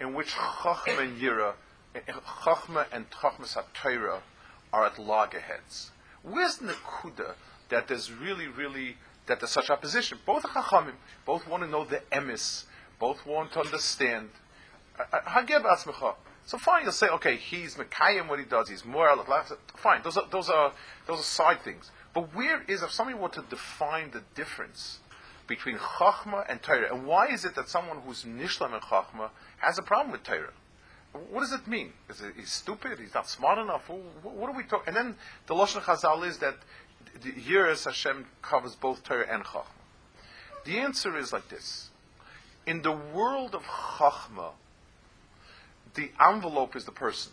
in 0.00 0.14
which 0.14 0.32
Chachma 0.32 1.00
and 1.00 1.20
Yira, 1.20 1.52
Chachma 1.96 2.86
and 2.92 3.08
Chachmas 3.10 3.56
HaTorah 3.56 4.20
are 4.72 4.86
at 4.86 4.98
loggerheads? 4.98 5.90
Where's 6.22 6.56
the 6.56 6.72
Nakuda 6.72 7.34
that 7.68 7.88
there's 7.88 8.10
really, 8.10 8.48
really 8.48 8.96
that 9.28 9.40
there's 9.40 9.50
such 9.50 9.70
opposition. 9.70 10.18
Both 10.26 10.42
Chachamim, 10.42 10.94
both 11.24 11.46
want 11.46 11.62
to 11.62 11.68
know 11.68 11.84
the 11.84 12.02
emis, 12.12 12.64
both 12.98 13.24
want 13.24 13.52
to 13.52 13.60
understand. 13.60 14.30
Uh, 14.98 15.04
uh, 15.12 15.20
Hageb 15.20 15.62
atzmecha. 15.62 16.14
So 16.44 16.56
fine, 16.56 16.84
you'll 16.84 16.92
say, 16.92 17.08
okay, 17.08 17.36
he's 17.36 17.74
Mekayim 17.74 18.28
what 18.28 18.38
he 18.38 18.44
does, 18.46 18.68
he's 18.68 18.84
more 18.84 19.08
fine. 19.76 20.02
Those 20.02 20.16
are 20.16 20.26
those 20.30 20.48
are 20.48 20.72
those 21.06 21.20
are 21.20 21.22
side 21.22 21.62
things. 21.62 21.90
But 22.14 22.34
where 22.34 22.62
is 22.62 22.82
if 22.82 22.90
somebody 22.90 23.18
were 23.18 23.28
to 23.28 23.44
define 23.50 24.10
the 24.10 24.22
difference 24.34 24.98
between 25.46 25.76
Chachma 25.76 26.44
and 26.48 26.62
Torah, 26.62 26.94
and 26.94 27.06
why 27.06 27.28
is 27.28 27.44
it 27.44 27.54
that 27.54 27.68
someone 27.68 27.98
who's 28.00 28.24
Nishlam 28.24 28.72
and 28.72 28.82
Chachma 28.82 29.30
has 29.58 29.78
a 29.78 29.82
problem 29.82 30.12
with 30.12 30.22
Torah? 30.22 30.52
What 31.12 31.40
does 31.40 31.52
it 31.52 31.66
mean? 31.66 31.92
Is 32.08 32.20
it 32.20 32.34
he's 32.36 32.52
stupid? 32.52 32.98
He's 32.98 33.14
not 33.14 33.28
smart 33.28 33.58
enough? 33.58 33.88
What, 34.22 34.50
are 34.50 34.56
we 34.56 34.62
talking? 34.64 34.88
And 34.88 34.96
then 34.96 35.16
the 35.46 35.54
lashon 35.54 35.82
Chazal 35.82 36.26
is 36.26 36.38
that 36.38 36.56
the 37.22 37.30
here 37.30 37.66
is 37.66 37.84
Hashem 37.84 38.26
covers 38.42 38.74
both 38.74 39.02
Torah 39.02 39.26
and 39.30 39.44
Chachma. 39.44 39.64
The 40.64 40.78
answer 40.78 41.16
is 41.16 41.32
like 41.32 41.48
this: 41.48 41.90
in 42.66 42.82
the 42.82 42.92
world 42.92 43.54
of 43.54 43.62
Chachma, 43.62 44.52
the 45.94 46.10
envelope 46.20 46.76
is 46.76 46.84
the 46.84 46.92
person. 46.92 47.32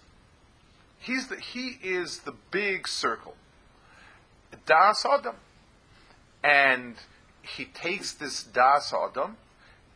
He's 0.99 1.27
the, 1.27 1.35
he 1.35 1.77
is 1.83 2.19
the 2.19 2.33
big 2.51 2.87
circle. 2.87 3.35
Das 4.65 5.05
Adam. 5.05 5.35
And 6.43 6.95
he 7.41 7.65
takes 7.65 8.13
this 8.13 8.43
Das 8.43 8.93
Adam 8.93 9.37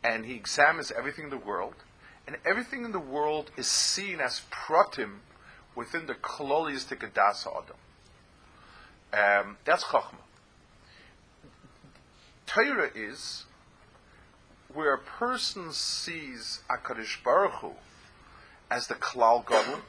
and 0.04 0.26
he 0.26 0.36
examines 0.36 0.92
everything 0.92 1.26
in 1.26 1.30
the 1.30 1.38
world, 1.38 1.76
and 2.30 2.38
everything 2.46 2.86
in 2.86 2.92
the 2.92 3.00
world 3.00 3.50
is 3.58 3.66
seen 3.66 4.20
as 4.20 4.44
pratim 4.52 5.22
within 5.74 6.06
the 6.06 6.14
klolistic 6.14 7.12
Das 7.16 7.48
Adam. 7.48 7.76
Um, 9.12 9.58
that's 9.66 9.86
Chachma. 9.86 10.22
Torah 12.46 12.92
is 12.94 13.46
where 14.72 14.94
a 14.94 15.00
person 15.00 15.74
sees 15.74 16.60
Akadish 16.70 17.24
Baruch 17.24 17.54
Hu 17.54 17.72
as 18.70 18.86
the 18.86 18.94
Klal 18.94 19.44
Gadol, 19.44 19.80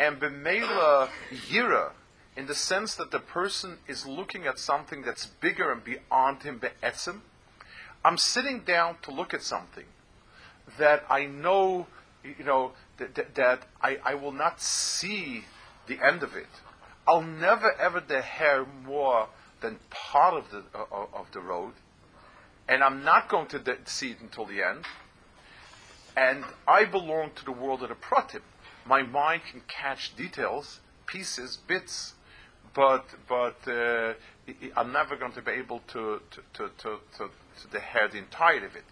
and 0.00 0.18
B'meila 0.18 1.10
Yira, 1.30 1.90
in 2.38 2.46
the 2.46 2.54
sense 2.54 2.94
that 2.94 3.10
the 3.10 3.18
person 3.18 3.76
is 3.86 4.06
looking 4.06 4.46
at 4.46 4.58
something 4.58 5.02
that's 5.02 5.26
bigger 5.26 5.70
and 5.70 5.84
beyond 5.84 6.44
him 6.44 6.56
be'etzim. 6.56 7.20
I'm 8.02 8.16
sitting 8.16 8.60
down 8.60 8.96
to 9.02 9.10
look 9.10 9.34
at 9.34 9.42
something 9.42 9.84
that 10.78 11.04
I 11.10 11.26
know, 11.26 11.86
you 12.24 12.44
know, 12.44 12.72
that, 12.98 13.14
that, 13.14 13.34
that 13.34 13.62
I, 13.80 13.98
I 14.04 14.14
will 14.14 14.32
not 14.32 14.60
see 14.60 15.44
the 15.86 15.98
end 16.04 16.22
of 16.22 16.36
it. 16.36 16.46
I'll 17.06 17.22
never 17.22 17.72
ever 17.80 18.00
deher 18.00 18.66
more 18.84 19.28
than 19.60 19.78
part 19.90 20.34
of 20.34 20.50
the 20.50 20.62
uh, 20.74 21.06
of 21.12 21.26
the 21.32 21.40
road, 21.40 21.72
and 22.68 22.82
I'm 22.82 23.02
not 23.04 23.28
going 23.28 23.48
to 23.48 23.58
de- 23.58 23.78
see 23.86 24.12
it 24.12 24.20
until 24.20 24.46
the 24.46 24.62
end 24.62 24.84
and 26.16 26.44
I 26.66 26.84
belong 26.84 27.30
to 27.36 27.44
the 27.44 27.52
world 27.52 27.82
of 27.82 27.88
the 27.88 27.94
pratim. 27.94 28.42
My 28.84 29.02
mind 29.02 29.42
can 29.50 29.62
catch 29.68 30.14
details, 30.16 30.80
pieces, 31.06 31.58
bits, 31.66 32.14
but 32.74 33.06
but 33.28 33.56
uh, 33.66 34.14
I'm 34.76 34.92
never 34.92 35.16
going 35.16 35.32
to 35.32 35.42
be 35.42 35.52
able 35.52 35.80
to 35.88 36.20
to 36.30 36.40
to 36.54 36.70
to, 36.78 36.98
to, 37.18 37.30
to 37.62 37.70
the 37.70 38.18
entirety 38.18 38.66
of 38.66 38.76
it. 38.76 38.84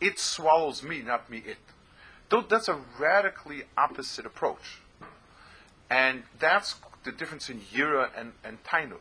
It 0.00 0.18
swallows 0.18 0.82
me, 0.82 1.02
not 1.02 1.30
me 1.30 1.42
it. 1.46 1.58
That's 2.48 2.68
a 2.68 2.78
radically 2.98 3.62
opposite 3.78 4.26
approach, 4.26 4.80
and 5.88 6.24
that's 6.38 6.74
the 7.04 7.12
difference 7.12 7.48
in 7.48 7.60
Yira 7.60 8.10
and, 8.16 8.32
and 8.44 8.62
Tainuk. 8.64 8.98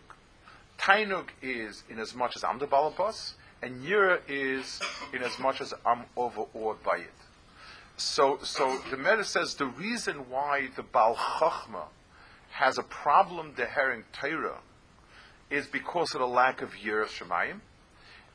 Tainuk 0.78 1.30
is 1.42 1.84
in 1.90 2.00
as 2.00 2.14
much 2.14 2.36
as 2.36 2.44
I'm 2.44 2.60
the 2.60 2.68
balabas, 2.68 3.34
and 3.62 3.84
Yira 3.84 4.20
is 4.28 4.80
in 5.12 5.24
as 5.24 5.40
much 5.40 5.60
as 5.60 5.74
I'm 5.86 6.04
overawed 6.16 6.84
by 6.84 6.98
it. 6.98 7.14
So, 7.98 8.40
so 8.44 8.80
the 8.92 8.98
Meta 8.98 9.24
says 9.24 9.56
the 9.56 9.66
reason 9.66 10.30
why 10.30 10.70
the 10.76 10.84
Baal 10.84 11.16
Chachma 11.16 11.86
has 12.52 12.78
a 12.78 12.84
problem 12.84 13.54
deherring 13.56 14.04
Torah 14.14 14.60
is 15.50 15.66
because 15.68 16.14
of 16.14 16.20
the 16.20 16.28
lack 16.28 16.62
of 16.62 16.74
Yira 16.74 17.06
Shemayim. 17.06 17.62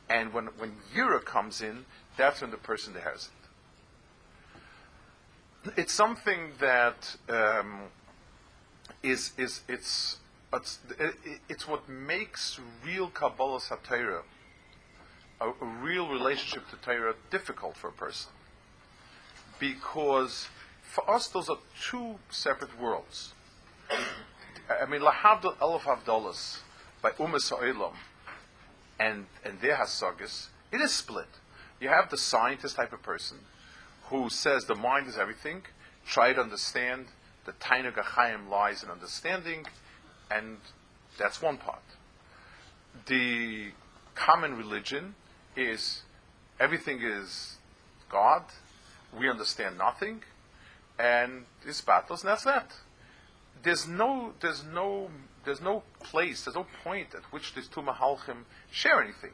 And 0.09 0.33
when, 0.33 0.47
when 0.59 0.73
Yira 0.95 1.25
comes 1.25 1.63
in, 1.63 1.85
that's 2.17 2.41
when 2.41 2.51
the 2.51 2.57
person 2.57 2.95
has 2.95 3.29
it. 5.65 5.73
It's 5.77 5.93
something 5.93 6.53
that 6.59 7.17
um, 7.29 7.81
is 9.03 9.33
is 9.37 9.61
it's 9.69 10.17
it's, 10.53 10.79
it's 11.49 11.69
what 11.69 11.89
makes 11.89 12.59
real 12.85 13.09
Kabbalah 13.09 13.61
Satira, 13.61 14.23
a, 15.41 15.49
a 15.49 15.67
real 15.81 16.09
relationship 16.09 16.69
to 16.71 16.77
Torah, 16.77 17.15
difficult 17.31 17.77
for 17.77 17.89
a 17.89 17.93
person 17.93 18.33
because 19.61 20.49
for 20.83 21.09
us 21.09 21.29
those 21.29 21.49
are 21.49 21.59
two 21.81 22.17
separate 22.31 22.81
worlds. 22.81 23.35
I 24.83 24.87
mean, 24.87 25.03
lahavdol 25.03 25.57
elef 25.59 25.83
havdolas 25.83 26.59
by 27.03 27.11
umas 27.11 27.51
ha'olam 27.51 27.95
and 28.99 29.27
and 29.45 29.61
their 29.61 29.77
hasagas, 29.77 30.49
it 30.73 30.81
is 30.81 30.93
split. 30.93 31.29
You 31.81 31.89
have 31.89 32.11
the 32.11 32.19
scientist 32.19 32.77
type 32.77 32.93
of 32.93 33.03
person 33.03 33.39
who 34.05 34.29
says 34.29 34.67
the 34.67 34.75
mind 34.75 35.07
is 35.07 35.17
everything. 35.17 35.63
Try 36.07 36.35
to 36.35 36.41
understand. 36.41 37.07
The 37.47 37.53
tainug 37.53 37.95
achayim 37.95 38.51
lies 38.51 38.83
in 38.83 38.91
understanding, 38.91 39.65
and 40.31 40.59
that's 41.19 41.41
one 41.41 41.57
part. 41.57 41.83
The 43.07 43.71
common 44.15 44.57
religion 44.59 45.15
is 45.57 46.03
everything 46.59 47.01
is 47.03 47.57
God, 48.11 48.43
we 49.19 49.29
understand 49.29 49.79
nothing, 49.79 50.23
and 50.99 51.47
this 51.65 51.81
battles, 51.81 52.23
and 52.23 52.31
that's 52.31 52.45
that. 52.45 52.73
There's 53.63 53.89
no, 53.89 54.35
there's 54.41 54.65
no, 54.65 55.11
there's 55.45 55.61
no 55.61 55.83
place, 56.03 56.45
there's 56.45 56.57
no 56.57 56.67
point 56.85 57.15
at 57.15 57.23
which 57.33 57.55
these 57.55 57.69
two 57.69 57.81
mahalchim 57.81 58.45
share 58.71 59.03
anything, 59.03 59.33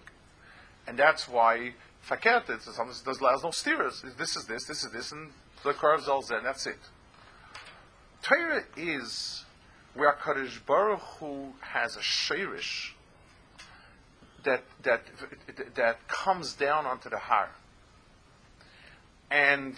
and 0.87 0.99
that's 0.99 1.29
why 1.29 1.73
fakert 2.09 2.47
there's, 2.47 3.03
there's 3.05 3.21
no 3.43 3.51
steers. 3.51 4.05
This 4.19 4.37
is 4.37 4.47
this, 4.47 4.65
this 4.67 4.85
is 4.85 4.93
this, 4.93 5.13
and 5.13 5.31
the 5.65 5.73
curves 5.73 6.09
all 6.09 6.25
and 6.31 6.47
that's 6.47 6.67
it. 6.67 6.79
Torah 8.23 8.65
is 8.77 9.45
where 9.95 10.13
Kadosh 10.15 10.65
Baruch 10.67 11.01
Hu 11.21 11.53
has 11.61 11.97
a 11.97 12.01
shirish 12.01 12.91
that 14.45 14.63
that 14.85 15.03
that 15.75 16.09
comes 16.09 16.55
down 16.55 16.87
onto 16.87 17.11
the 17.11 17.19
har. 17.19 17.51
and 19.31 19.77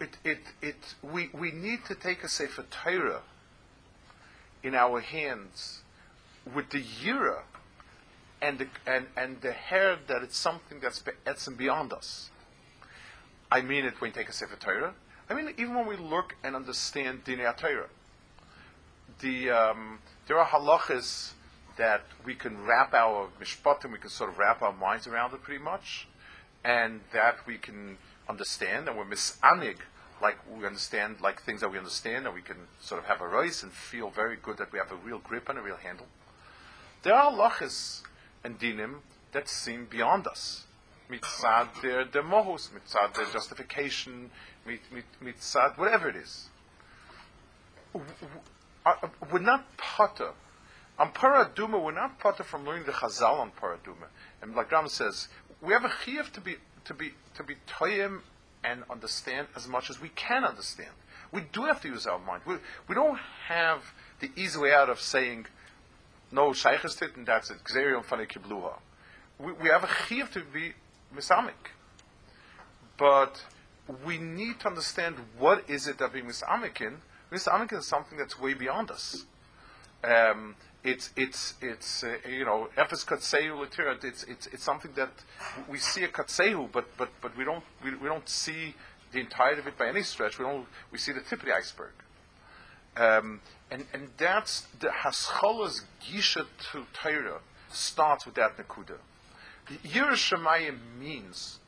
it, 0.00 0.16
it, 0.24 0.38
it, 0.62 0.94
we, 1.02 1.30
we 1.32 1.52
need 1.52 1.84
to 1.86 1.94
take 1.94 2.22
a 2.24 2.28
Sefer 2.28 2.64
Torah 2.70 3.22
in 4.62 4.74
our 4.74 5.00
hands 5.00 5.82
with 6.54 6.70
the 6.70 6.82
Yira 6.82 7.42
and 8.44 8.58
the, 8.58 8.66
and, 8.86 9.06
and 9.16 9.40
the 9.40 9.52
hair 9.52 9.96
that 10.06 10.22
it's 10.22 10.36
something 10.36 10.78
that's 10.78 11.00
be, 11.00 11.12
beyond 11.56 11.92
us. 11.94 12.28
I 13.50 13.62
mean 13.62 13.86
it 13.86 14.00
when 14.00 14.10
you 14.10 14.14
take 14.14 14.28
a 14.28 14.32
Sefer 14.32 14.56
Torah. 14.56 14.94
I 15.30 15.34
mean 15.34 15.54
even 15.56 15.74
when 15.74 15.86
we 15.86 15.96
look 15.96 16.36
and 16.44 16.54
understand 16.54 17.24
Dinei 17.24 17.56
Torah. 17.56 17.88
The, 19.20 19.50
um, 19.50 20.00
there 20.26 20.38
are 20.38 20.46
halachas 20.46 21.32
that 21.78 22.02
we 22.26 22.34
can 22.34 22.62
wrap 22.66 22.92
our 22.92 23.28
mishpatim, 23.40 23.92
we 23.92 23.98
can 23.98 24.10
sort 24.10 24.28
of 24.28 24.38
wrap 24.38 24.60
our 24.60 24.72
minds 24.72 25.06
around 25.06 25.32
it 25.32 25.42
pretty 25.42 25.62
much, 25.62 26.06
and 26.64 27.00
that 27.14 27.46
we 27.46 27.56
can 27.56 27.96
understand, 28.28 28.88
and 28.88 28.98
we're 28.98 29.04
misanig, 29.06 29.76
like 30.20 30.36
we 30.54 30.66
understand, 30.66 31.16
like 31.22 31.42
things 31.42 31.62
that 31.62 31.70
we 31.70 31.78
understand, 31.78 32.26
and 32.26 32.34
we 32.34 32.42
can 32.42 32.56
sort 32.80 33.00
of 33.00 33.06
have 33.06 33.20
a 33.22 33.26
rise 33.26 33.62
and 33.62 33.72
feel 33.72 34.10
very 34.10 34.36
good 34.36 34.58
that 34.58 34.70
we 34.70 34.78
have 34.78 34.92
a 34.92 34.96
real 34.96 35.18
grip 35.18 35.48
and 35.48 35.58
a 35.58 35.62
real 35.62 35.76
handle. 35.76 36.06
There 37.02 37.14
are 37.14 37.32
lachas 37.32 38.02
and 38.44 38.58
dinim 38.58 38.96
that 39.32 39.48
seem 39.48 39.86
beyond 39.86 40.26
us. 40.26 40.64
Mitzad 41.10 41.68
their 41.82 42.04
demohus, 42.04 42.70
mitzad 42.70 43.14
their 43.14 43.26
justification, 43.26 44.30
mitzad 45.22 45.76
whatever 45.76 46.08
it 46.08 46.16
is. 46.16 46.48
We're 49.32 49.38
not 49.40 49.76
potter. 49.76 50.30
On 50.98 51.10
paraduma, 51.10 51.82
we're 51.82 51.92
not 51.92 52.18
potter 52.20 52.44
from 52.44 52.64
learning 52.64 52.84
the 52.84 52.92
chazal 52.92 53.40
on 53.40 53.50
paraduma. 53.50 54.08
And 54.40 54.54
like 54.54 54.70
Ram 54.70 54.88
says, 54.88 55.28
we 55.60 55.72
have 55.72 55.84
a 55.84 55.88
chiyuv 55.88 56.30
to 56.32 56.40
be 56.40 56.56
to 56.84 56.94
be 56.94 57.14
to 57.34 57.42
be 57.42 57.56
toyim 57.66 58.20
and 58.62 58.82
understand 58.90 59.48
as 59.56 59.66
much 59.68 59.90
as 59.90 60.00
we 60.00 60.08
can 60.10 60.44
understand. 60.44 60.90
We 61.32 61.42
do 61.52 61.64
have 61.64 61.80
to 61.82 61.88
use 61.88 62.06
our 62.06 62.18
mind. 62.18 62.42
We, 62.46 62.56
we 62.88 62.94
don't 62.94 63.18
have 63.48 63.82
the 64.20 64.30
easy 64.36 64.58
way 64.58 64.72
out 64.72 64.88
of 64.88 65.00
saying 65.00 65.46
no 66.34 66.50
shaykhestit 66.50 67.16
and 67.16 67.26
that's 67.26 67.50
it. 67.50 67.58
Xerium 67.64 68.04
kibluha. 68.04 68.78
We, 69.38 69.68
have 69.68 69.84
a 69.84 69.88
chiv 70.06 70.30
to 70.32 70.40
be 70.40 70.72
misamik, 71.16 71.72
but 72.96 73.42
we 74.04 74.18
need 74.18 74.60
to 74.60 74.68
understand 74.68 75.16
what 75.38 75.68
is 75.68 75.86
it 75.86 75.98
that 75.98 76.12
we 76.12 76.22
misamik 76.22 76.80
in. 76.80 76.98
Misamik 77.32 77.72
is 77.72 77.86
something 77.86 78.18
that's 78.18 78.38
way 78.38 78.54
beyond 78.54 78.90
us, 78.90 79.24
Um, 80.04 80.54
it's 80.82 81.10
it's 81.16 81.54
it's 81.62 82.04
uh, 82.04 82.16
you 82.28 82.44
know 82.44 82.68
efes 82.76 83.04
katseu 83.06 83.66
It's 84.04 84.24
it's 84.24 84.46
it's 84.48 84.62
something 84.62 84.92
that 84.96 85.12
we 85.68 85.78
see 85.78 86.04
a 86.04 86.08
katseu, 86.08 86.70
but 86.70 86.86
but 86.98 87.08
but 87.22 87.36
we 87.36 87.44
don't 87.44 87.64
we, 87.82 87.94
we 87.96 88.08
don't 88.08 88.28
see 88.28 88.74
the 89.12 89.20
entirety 89.20 89.60
of 89.60 89.66
it 89.66 89.78
by 89.78 89.88
any 89.88 90.02
stretch. 90.02 90.38
We 90.38 90.44
don't 90.44 90.66
we 90.92 90.98
see 90.98 91.12
the 91.12 91.22
tip 91.22 91.40
of 91.40 91.46
the 91.46 91.54
iceberg. 91.54 91.92
Um, 92.96 93.40
and 93.70 93.86
and 93.92 94.08
that's 94.16 94.66
the 94.80 94.88
hascholas 94.88 95.82
gisha 96.06 96.46
to 96.72 96.86
Torah 96.92 97.40
starts 97.70 98.24
with 98.24 98.36
that 98.36 98.56
nakuda. 98.56 98.98
Yerushalayim 99.84 100.78
means 100.98 101.58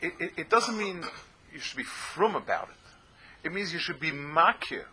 it, 0.00 0.12
it, 0.18 0.32
it, 0.36 0.50
doesn't 0.50 0.76
mean 0.76 1.04
you 1.52 1.60
should 1.60 1.76
be 1.76 1.84
frum 1.84 2.34
about 2.34 2.68
it. 2.68 3.46
It 3.46 3.52
means 3.52 3.72
you 3.72 3.78
should 3.78 4.00
be 4.00 4.10
makir 4.10 4.84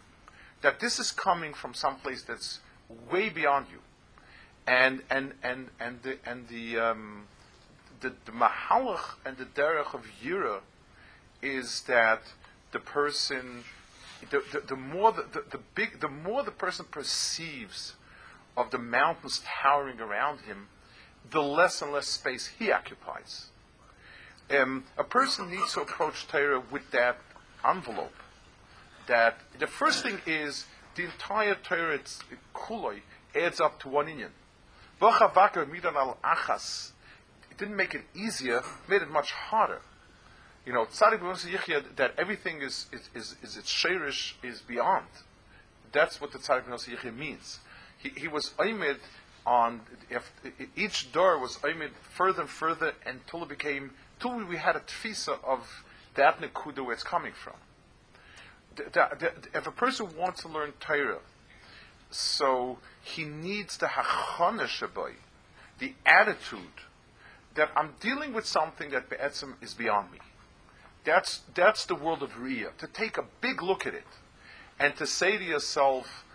that 0.61 0.79
this 0.79 0.99
is 0.99 1.11
coming 1.11 1.53
from 1.53 1.73
some 1.73 1.95
place 1.97 2.23
that's 2.23 2.59
way 3.11 3.29
beyond 3.29 3.67
you, 3.71 3.79
and 4.67 5.01
and 5.09 5.33
and 5.41 5.69
and 5.79 6.03
the 6.03 6.17
and 6.25 6.47
the 6.49 6.77
um, 6.77 7.27
the, 8.01 8.13
the 8.25 8.31
mahalach 8.31 9.15
and 9.25 9.37
the 9.37 9.45
derech 9.45 9.93
of 9.93 10.05
yira 10.23 10.59
is 11.41 11.81
that 11.87 12.21
the 12.71 12.79
person, 12.79 13.63
the, 14.29 14.43
the, 14.51 14.59
the 14.67 14.75
more 14.75 15.11
the, 15.11 15.25
the, 15.31 15.43
the 15.51 15.59
big, 15.75 15.99
the 15.99 16.07
more 16.07 16.43
the 16.43 16.51
person 16.51 16.85
perceives 16.89 17.93
of 18.57 18.71
the 18.71 18.77
mountains 18.77 19.41
towering 19.45 19.99
around 19.99 20.41
him, 20.41 20.67
the 21.31 21.41
less 21.41 21.81
and 21.81 21.91
less 21.91 22.07
space 22.07 22.51
he 22.59 22.71
occupies. 22.71 23.47
Um, 24.49 24.85
a 24.97 25.03
person 25.03 25.49
needs 25.49 25.73
to 25.73 25.81
approach 25.81 26.27
Torah 26.27 26.61
with 26.71 26.91
that 26.91 27.17
envelope. 27.67 28.13
That 29.07 29.39
the 29.59 29.67
first 29.67 30.03
thing 30.03 30.19
is 30.25 30.65
the 30.95 31.05
entire 31.05 31.55
Torah 31.55 31.99
kuloi 32.53 33.01
adds 33.35 33.59
up 33.59 33.79
to 33.81 33.89
one 33.89 34.07
inyan. 34.07 34.29
It 37.51 37.57
didn't 37.57 37.75
make 37.75 37.95
it 37.95 38.03
easier; 38.13 38.63
made 38.87 39.01
it 39.01 39.09
much 39.09 39.31
harder. 39.31 39.81
You 40.65 40.73
know, 40.73 40.85
tzadik 40.85 41.19
yichya 41.19 41.95
that 41.95 42.13
everything 42.17 42.61
is 42.61 42.87
is 42.91 43.09
is, 43.13 43.35
is 43.43 43.57
its 43.57 43.71
shirish 43.71 44.33
is 44.43 44.61
beyond. 44.61 45.07
That's 45.91 46.19
what 46.19 46.31
the 46.31 46.39
tzadik 46.39 46.65
yichya 46.67 47.15
means. 47.15 47.59
He, 47.97 48.09
he 48.09 48.27
was 48.27 48.53
aimed 48.61 48.99
on 49.45 49.81
if, 50.09 50.31
each 50.75 51.11
door 51.11 51.39
was 51.39 51.59
aimed 51.65 51.91
further 52.01 52.41
and 52.41 52.49
further 52.49 52.93
until 53.05 53.43
it 53.43 53.49
became 53.49 53.91
until 54.15 54.43
we 54.45 54.57
had 54.57 54.75
a 54.75 54.79
tfisa 54.79 55.37
of 55.43 55.85
that 56.15 56.41
nekuda 56.41 56.83
where 56.83 56.93
it's 56.93 57.03
coming 57.03 57.33
from 57.33 57.53
the, 58.75 58.83
the, 59.19 59.31
if 59.53 59.67
a 59.67 59.71
person 59.71 60.07
wants 60.17 60.41
to 60.41 60.47
learn 60.47 60.73
Torah, 60.79 61.19
so 62.11 62.77
he 63.01 63.23
needs 63.23 63.77
the 63.77 63.87
hachana 63.87 64.65
shabai, 64.65 65.13
the 65.79 65.93
attitude 66.05 66.59
that 67.55 67.69
I'm 67.75 67.93
dealing 67.99 68.33
with 68.33 68.45
something 68.45 68.91
that 68.91 69.09
be'etzim 69.09 69.53
is 69.61 69.73
beyond 69.73 70.11
me. 70.11 70.19
That's, 71.05 71.41
that's 71.53 71.85
the 71.85 71.95
world 71.95 72.23
of 72.23 72.31
Riyah. 72.33 72.77
To 72.77 72.87
take 72.87 73.17
a 73.17 73.25
big 73.39 73.61
look 73.61 73.85
at 73.85 73.93
it 73.93 74.07
and 74.79 74.95
to 74.97 75.05
say 75.05 75.37
to 75.37 75.43
yourself, 75.43 76.25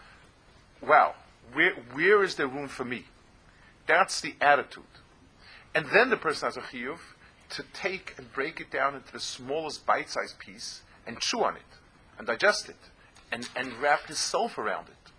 wow, 0.81 1.15
where, 1.53 1.75
where 1.93 2.23
is 2.23 2.37
there 2.37 2.47
room 2.47 2.69
for 2.69 2.85
me? 2.85 3.07
That's 3.87 4.21
the 4.21 4.35
attitude. 4.41 4.85
And 5.75 5.87
then 5.93 6.11
the 6.11 6.17
person 6.17 6.47
has 6.47 6.57
a 6.57 6.61
chiyuv 6.61 6.99
to 7.51 7.65
take 7.73 8.15
and 8.17 8.33
break 8.33 8.61
it 8.61 8.71
down 8.71 8.95
into 8.95 9.13
the 9.13 9.21
smallest 9.21 9.85
bite-sized 9.85 10.39
piece 10.39 10.83
and 11.07 11.19
chew 11.19 11.43
on 11.43 11.57
it 11.57 11.63
and 12.17 12.27
digest 12.27 12.69
it 12.69 12.77
and, 13.33 13.49
and 13.57 13.73
wrap 13.75 14.07
himself 14.07 14.57
around 14.57 14.87
it. 14.89 15.11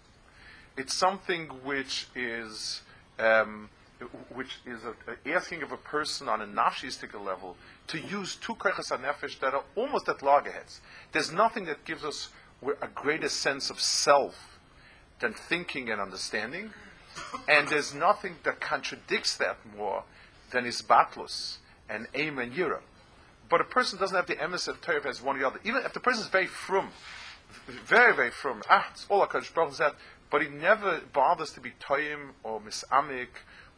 It's 0.77 0.93
something 0.93 1.47
which 1.63 2.07
is 2.15 2.81
um, 3.19 3.69
which 4.33 4.59
is 4.65 4.81
a, 4.83 5.33
asking 5.33 5.63
of 5.63 5.71
a 5.71 5.77
person 5.77 6.27
on 6.27 6.41
a 6.41 6.47
nafshistic 6.47 7.13
level 7.13 7.55
to 7.87 7.99
use 7.99 8.35
two 8.35 8.55
koichas 8.55 8.91
nefesh 8.99 9.39
that 9.39 9.53
are 9.53 9.63
almost 9.75 10.07
at 10.09 10.21
loggerheads. 10.21 10.81
There's 11.11 11.31
nothing 11.31 11.65
that 11.65 11.85
gives 11.85 12.03
us 12.03 12.29
a 12.81 12.87
greater 12.87 13.29
sense 13.29 13.69
of 13.69 13.79
self 13.79 14.59
than 15.19 15.33
thinking 15.33 15.89
and 15.89 16.01
understanding, 16.01 16.71
and 17.47 17.67
there's 17.67 17.93
nothing 17.93 18.35
that 18.43 18.59
contradicts 18.59 19.37
that 19.37 19.57
more 19.77 20.03
than 20.51 20.65
is 20.65 20.81
isbatlus 20.81 21.57
and 21.89 22.07
aim 22.13 22.39
and 22.39 22.53
yira. 22.53 22.79
But 23.49 23.61
a 23.61 23.65
person 23.65 23.99
doesn't 23.99 24.15
have 24.15 24.27
the 24.27 24.35
emes 24.35 24.67
of 24.67 24.81
Torah 24.81 25.07
as 25.07 25.21
one 25.21 25.35
or 25.35 25.39
the 25.39 25.47
other. 25.47 25.59
Even 25.63 25.83
if 25.83 25.93
the 25.93 25.99
person 25.99 26.23
is 26.23 26.29
very 26.29 26.47
frum, 26.47 26.89
very, 27.67 28.15
very 28.15 28.31
frum, 28.31 28.61
ah, 28.69 28.87
it's 28.91 29.05
all 29.09 29.25
HaKadosh 29.25 29.53
Baruch 29.53 29.77
that, 29.77 29.95
but 30.29 30.41
he 30.41 30.47
never 30.47 31.01
bothers 31.11 31.51
to 31.51 31.59
be 31.59 31.71
toyim 31.81 32.29
or 32.43 32.61
misamik 32.61 33.27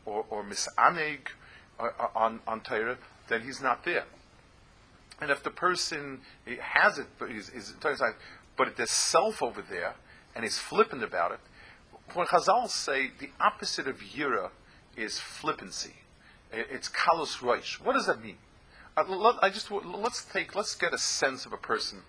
or, 0.06 0.26
or 0.30 0.44
misaneg 0.44 1.30
uh, 1.80 1.90
uh, 2.00 2.08
on, 2.16 2.40
on 2.48 2.62
Torah, 2.62 2.98
then 3.30 3.42
he's 3.42 3.62
not 3.62 3.84
there. 3.86 4.06
And 5.22 5.32
if 5.32 5.44
the 5.44 5.50
person 5.50 6.22
has 6.60 6.98
it, 6.98 7.08
but 7.18 7.30
he's, 7.30 7.50
he's 7.50 7.74
but 8.56 8.76
there's 8.78 8.92
self 8.92 9.42
over 9.42 9.62
there, 9.62 9.96
and 10.36 10.44
he's 10.44 10.58
flippant 10.58 11.04
about 11.04 11.32
it, 11.32 11.40
when 12.14 12.28
Chazal 12.28 12.70
say 12.70 13.12
the 13.20 13.30
opposite 13.40 13.88
of 13.88 14.00
yira 14.00 14.50
is 14.96 15.20
flippancy, 15.20 15.96
it's 16.52 16.90
kalos 16.90 17.40
roish. 17.40 17.80
What 17.84 17.94
does 17.94 18.06
that 18.06 18.22
mean? 18.22 18.38
I, 18.96 19.02
I 19.42 19.50
just 19.50 19.72
let's 19.72 20.24
take 20.26 20.56
let's 20.56 20.76
get 20.76 20.94
a 20.94 20.98
sense 20.98 21.46
of 21.46 21.54
a 21.54 21.58
person. 21.58 22.04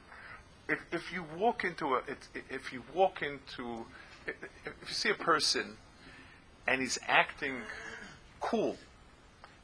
If, 0.68 0.80
if 0.92 1.12
you 1.12 1.24
walk 1.38 1.64
into 1.64 1.94
a 1.94 2.02
if 2.50 2.72
you 2.72 2.82
walk 2.94 3.22
into 3.22 3.86
if 4.26 4.88
you 4.88 4.94
see 4.94 5.10
a 5.10 5.14
person 5.14 5.76
and 6.66 6.80
he's 6.80 6.98
acting 7.06 7.56
cool, 8.40 8.76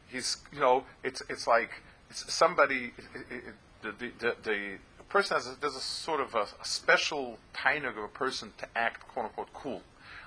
he's 0.08 0.38
you 0.52 0.60
know 0.60 0.84
it's 1.02 1.22
it's 1.28 1.46
like 1.46 1.70
it's 2.10 2.32
somebody 2.32 2.92
it, 2.98 3.26
it, 3.30 3.54
the, 3.82 4.12
the, 4.18 4.36
the, 4.42 4.78
person 5.08 5.36
has 5.36 5.48
a, 5.48 5.60
there's 5.60 5.74
a 5.74 5.80
sort 5.80 6.20
of 6.20 6.34
a, 6.34 6.42
a 6.42 6.64
special 6.64 7.36
kind 7.52 7.84
of 7.84 7.96
a 7.96 8.06
person 8.06 8.52
to 8.58 8.66
act 8.76 9.06
quote 9.08 9.26
unquote 9.26 9.52
cool. 9.52 9.82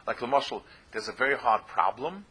Like 0.06 0.18
Lamashal, 0.18 0.62
there's 0.92 1.08
a 1.08 1.14
very 1.14 1.38
hard 1.38 1.66
problem, 1.68 2.26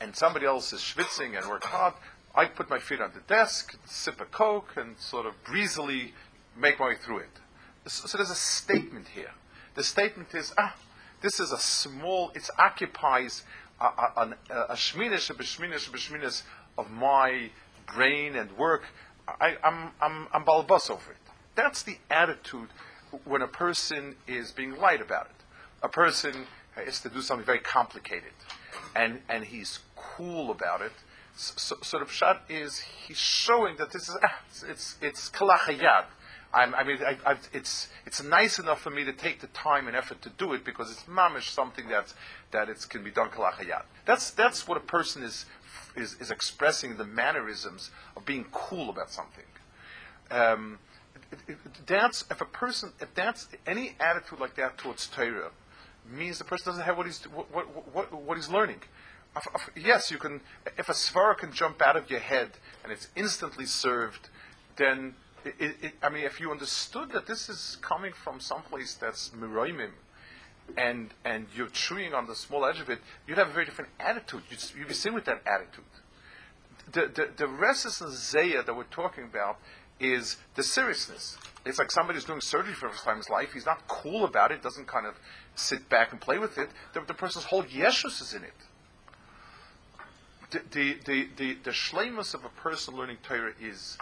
and 0.00 0.16
somebody 0.16 0.44
else 0.46 0.72
is 0.72 0.80
schwitzing 0.80 1.38
and 1.38 1.48
worked 1.48 1.66
hard. 1.66 1.94
I 2.34 2.46
put 2.46 2.68
my 2.68 2.80
feet 2.80 3.00
on 3.00 3.12
the 3.14 3.20
desk, 3.20 3.78
sip 3.84 4.20
a 4.20 4.24
Coke, 4.24 4.72
and 4.76 4.98
sort 4.98 5.24
of 5.26 5.34
breezily 5.44 6.14
make 6.56 6.80
my 6.80 6.88
way 6.88 6.94
through 6.96 7.18
it. 7.18 7.30
So, 7.86 8.08
so 8.08 8.18
there's 8.18 8.30
a 8.30 8.34
statement 8.34 9.08
here. 9.14 9.30
The 9.76 9.84
statement 9.84 10.34
is, 10.34 10.52
ah, 10.58 10.74
this 11.20 11.38
is 11.38 11.52
a 11.52 11.58
small, 11.58 12.32
it 12.34 12.48
occupies 12.58 13.44
a, 13.80 13.84
a, 13.84 14.34
a, 14.50 14.54
a 14.54 14.74
b'shminish, 14.74 15.30
a 15.30 15.34
b'shminish 15.34 16.42
of 16.78 16.90
my 16.90 17.50
brain 17.86 18.36
and 18.36 18.56
work. 18.56 18.84
I, 19.28 19.56
I'm, 19.62 19.90
I'm, 20.00 20.28
I'm 20.32 20.44
balbus 20.44 20.90
over 20.90 21.10
it. 21.10 21.18
That's 21.54 21.82
the 21.82 21.98
attitude 22.10 22.68
when 23.24 23.42
a 23.42 23.48
person 23.48 24.16
is 24.26 24.50
being 24.50 24.76
light 24.76 25.00
about 25.00 25.26
it. 25.26 25.44
A 25.82 25.88
person 25.88 26.46
has 26.74 27.00
to 27.00 27.08
do 27.08 27.22
something 27.22 27.46
very 27.46 27.60
complicated, 27.60 28.32
and, 28.96 29.20
and 29.28 29.44
he's 29.44 29.80
cool 29.96 30.50
about 30.50 30.80
it 30.80 30.92
so, 31.36 31.76
so 31.82 31.98
the 31.98 32.04
pshat 32.04 32.38
is 32.48 32.78
he's 32.78 33.18
showing 33.18 33.76
that 33.78 33.90
this 33.90 34.08
is 34.08 34.16
ah, 34.22 34.40
it's 34.68 34.96
it's 35.00 35.28
kalachayad. 35.30 36.04
I 36.54 36.84
mean, 36.84 36.98
I, 37.04 37.16
I, 37.32 37.36
it's 37.52 37.88
it's 38.06 38.22
nice 38.22 38.58
enough 38.58 38.80
for 38.80 38.90
me 38.90 39.04
to 39.04 39.12
take 39.12 39.40
the 39.40 39.48
time 39.48 39.88
and 39.88 39.96
effort 39.96 40.22
to 40.22 40.30
do 40.30 40.52
it 40.52 40.64
because 40.64 40.90
it's 40.90 41.02
mamish 41.04 41.50
something 41.50 41.88
that 41.88 42.12
that 42.52 42.68
it 42.68 42.86
can 42.88 43.02
be 43.02 43.10
done 43.10 43.28
kalachayad. 43.28 43.82
That's 44.04 44.30
that's 44.30 44.68
what 44.68 44.76
a 44.76 44.80
person 44.80 45.22
is 45.22 45.46
is, 45.96 46.14
is 46.20 46.30
expressing 46.30 46.96
the 46.96 47.04
mannerisms 47.04 47.90
of 48.16 48.24
being 48.24 48.46
cool 48.52 48.90
about 48.90 49.10
something. 49.10 49.44
Um, 50.30 50.78
that's 51.86 52.24
if 52.30 52.40
a 52.40 52.46
person 52.46 52.92
if 53.00 53.12
that's 53.14 53.48
any 53.66 53.96
attitude 53.98 54.38
like 54.38 54.54
that 54.56 54.78
towards 54.78 55.06
Torah 55.08 55.50
means 56.08 56.38
the 56.38 56.44
person 56.44 56.66
doesn't 56.66 56.84
have 56.84 56.96
what 56.96 57.06
he's 57.06 57.22
what, 57.24 57.52
what, 57.52 57.94
what, 57.94 58.12
what 58.12 58.36
he's 58.36 58.48
learning 58.48 58.80
yes, 59.76 60.10
you 60.10 60.18
can. 60.18 60.40
If 60.78 60.88
a 60.88 60.92
svara 60.92 61.36
can 61.36 61.52
jump 61.52 61.82
out 61.82 61.96
of 61.96 62.10
your 62.10 62.20
head 62.20 62.50
and 62.82 62.92
it's 62.92 63.08
instantly 63.16 63.66
served, 63.66 64.28
then 64.76 65.14
it, 65.44 65.76
it, 65.82 65.92
I 66.02 66.08
mean, 66.08 66.24
if 66.24 66.40
you 66.40 66.50
understood 66.50 67.12
that 67.12 67.26
this 67.26 67.48
is 67.48 67.76
coming 67.80 68.12
from 68.12 68.40
someplace 68.40 68.94
that's 68.94 69.30
miroimim, 69.30 69.90
and 70.76 71.10
and 71.24 71.46
you're 71.54 71.68
chewing 71.68 72.14
on 72.14 72.26
the 72.26 72.34
small 72.34 72.64
edge 72.64 72.80
of 72.80 72.88
it, 72.88 73.00
you'd 73.26 73.38
have 73.38 73.48
a 73.48 73.52
very 73.52 73.64
different 73.64 73.90
attitude. 74.00 74.42
You'd, 74.50 74.64
you'd 74.78 74.88
be 74.88 74.94
seen 74.94 75.14
with 75.14 75.26
that 75.26 75.42
attitude. 75.46 75.84
The 76.92 77.06
the, 77.14 77.30
the 77.36 77.46
restlessness 77.46 78.30
zaya 78.30 78.62
that 78.62 78.74
we're 78.74 78.84
talking 78.84 79.24
about 79.24 79.58
is 80.00 80.36
the 80.54 80.62
seriousness. 80.62 81.36
It's 81.64 81.78
like 81.78 81.90
somebody's 81.90 82.24
doing 82.24 82.40
surgery 82.40 82.74
for 82.74 82.88
the 82.88 82.92
first 82.92 83.04
time 83.04 83.14
in 83.14 83.18
his 83.18 83.30
life. 83.30 83.52
He's 83.52 83.66
not 83.66 83.86
cool 83.88 84.24
about 84.24 84.52
it. 84.52 84.62
Doesn't 84.62 84.86
kind 84.86 85.06
of 85.06 85.14
sit 85.54 85.88
back 85.88 86.12
and 86.12 86.20
play 86.20 86.38
with 86.38 86.58
it. 86.58 86.68
The, 86.92 87.00
the 87.00 87.14
person's 87.14 87.44
whole 87.44 87.62
yeshus 87.62 88.20
is 88.20 88.34
in 88.34 88.42
it 88.42 88.52
the, 90.70 90.96
the, 91.04 91.28
the, 91.36 91.54
the 91.64 91.70
shlemus 91.70 92.34
of 92.34 92.44
a 92.44 92.48
person 92.48 92.96
learning 92.96 93.18
Torah 93.22 93.52
is 93.60 93.98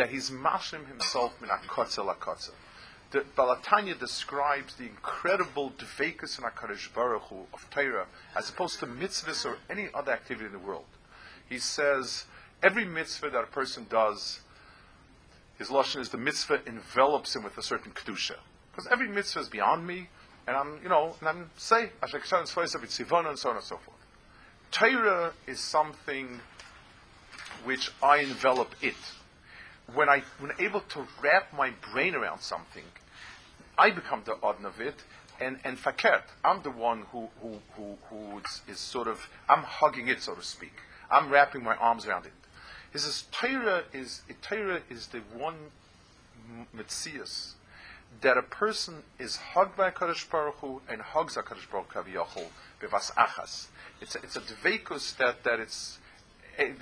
that 0.00 0.08
he's 0.08 0.30
mashim 0.30 0.88
himself 0.88 1.38
min 1.42 1.50
akotza 1.50 2.02
lakotza. 2.02 2.52
the 3.10 3.20
Balatanya 3.36 3.98
describes 3.98 4.74
the 4.76 4.84
incredible 4.84 5.72
dvekus 5.72 6.38
in 6.38 6.44
HaKadosh 6.46 6.94
Baruch 6.94 7.24
Hu 7.24 7.44
of 7.52 7.68
Torah 7.68 8.06
as 8.34 8.48
opposed 8.48 8.78
to 8.78 8.86
mitzvahs 8.86 9.44
or 9.44 9.58
any 9.68 9.88
other 9.92 10.10
activity 10.10 10.46
in 10.46 10.52
the 10.52 10.58
world. 10.58 10.86
He 11.46 11.58
says 11.58 12.24
every 12.62 12.86
mitzvah 12.86 13.28
that 13.28 13.44
a 13.44 13.46
person 13.48 13.84
does, 13.90 14.40
his 15.58 15.68
lashon 15.68 16.00
is 16.00 16.08
the 16.08 16.16
mitzvah 16.16 16.60
envelops 16.66 17.36
him 17.36 17.42
with 17.42 17.58
a 17.58 17.62
certain 17.62 17.92
kedusha. 17.92 18.36
Because 18.72 18.90
every 18.90 19.08
mitzvah 19.08 19.40
is 19.40 19.48
beyond 19.50 19.86
me, 19.86 20.08
and 20.46 20.56
I'm, 20.56 20.80
you 20.82 20.88
know, 20.88 21.14
and 21.20 21.28
I'm 21.28 21.50
say, 21.58 21.90
and 22.00 22.10
so 22.48 22.62
on 22.62 23.26
and 23.26 23.38
so 23.38 23.50
on 23.50 23.56
and 23.56 23.64
so 23.64 23.76
forth. 23.76 24.06
Torah 24.70 25.32
is 25.46 25.60
something 25.60 26.40
which 27.64 27.90
I 28.02 28.20
envelop 28.20 28.74
it 28.80 28.94
when 29.94 30.08
I 30.08 30.22
when 30.38 30.52
able 30.58 30.80
to 30.80 31.06
wrap 31.22 31.52
my 31.52 31.70
brain 31.92 32.14
around 32.14 32.40
something, 32.40 32.84
I 33.78 33.90
become 33.90 34.22
the 34.24 34.36
odin 34.42 34.66
of 34.66 34.80
it, 34.80 35.04
and 35.40 35.58
and 35.64 35.78
fakert, 35.78 36.22
I'm 36.44 36.62
the 36.62 36.70
one 36.70 37.02
who 37.12 37.28
who 37.40 37.58
who, 37.76 37.96
who 38.08 38.38
is, 38.38 38.62
is, 38.68 38.78
sort 38.78 39.08
of 39.08 39.28
I'm 39.48 39.62
hugging 39.62 40.08
it, 40.08 40.22
so 40.22 40.34
to 40.34 40.42
speak. 40.42 40.74
I'm 41.10 41.28
wrapping 41.28 41.62
my 41.64 41.76
arms 41.76 42.06
around 42.06 42.26
it. 42.26 42.32
He 42.92 42.98
says 42.98 43.24
Torah 43.30 43.84
is 43.92 44.22
Torah 44.42 44.80
is 44.90 45.08
the 45.08 45.20
one 45.36 45.56
mitzias 46.76 47.52
that 48.20 48.36
a 48.36 48.42
person 48.42 49.02
is 49.18 49.36
hugged 49.36 49.76
by 49.76 49.90
Kadosh 49.90 50.28
Baruch 50.28 50.56
Hu 50.56 50.82
and 50.88 51.00
hugs 51.00 51.36
a 51.36 51.42
Kadosh 51.42 51.70
Baruch 51.70 51.92
Hu 51.92 52.42
bevas 52.82 53.12
achas. 53.14 53.68
It's 54.00 54.16
a, 54.16 54.18
it's 54.18 54.36
a 54.36 54.40
dveikus 54.40 55.16
that 55.18 55.44
that 55.44 55.60
it's 55.60 55.98
Er 56.60 56.74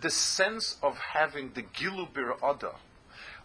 the 0.00 0.10
sense 0.10 0.76
of 0.82 0.98
having 0.98 1.52
the 1.54 1.62
gilu 1.62 2.12
bir 2.12 2.34
ada, 2.42 2.74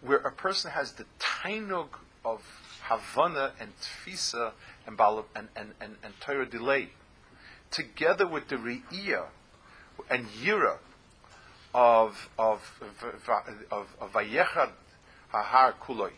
where 0.02 0.18
a 0.18 0.32
person 0.32 0.72
has 0.72 0.94
the 0.94 1.06
tainug 1.20 1.88
of 2.26 2.41
havana 2.82 3.54
and 3.60 3.72
tfisa 3.80 4.52
and, 4.86 5.00
and, 5.36 5.48
and, 5.56 5.74
and, 5.80 5.96
and 6.04 6.20
Torah 6.20 6.46
delay, 6.46 6.89
together 7.72 8.28
with 8.28 8.50
the 8.50 8.58
re'iyah 8.58 9.28
and 10.10 10.28
yira 10.28 10.78
of 11.74 12.30
of 12.38 12.82
of, 13.72 13.88
vayechad 14.12 14.72
hahar 15.34 15.74
kuloi, 15.82 16.12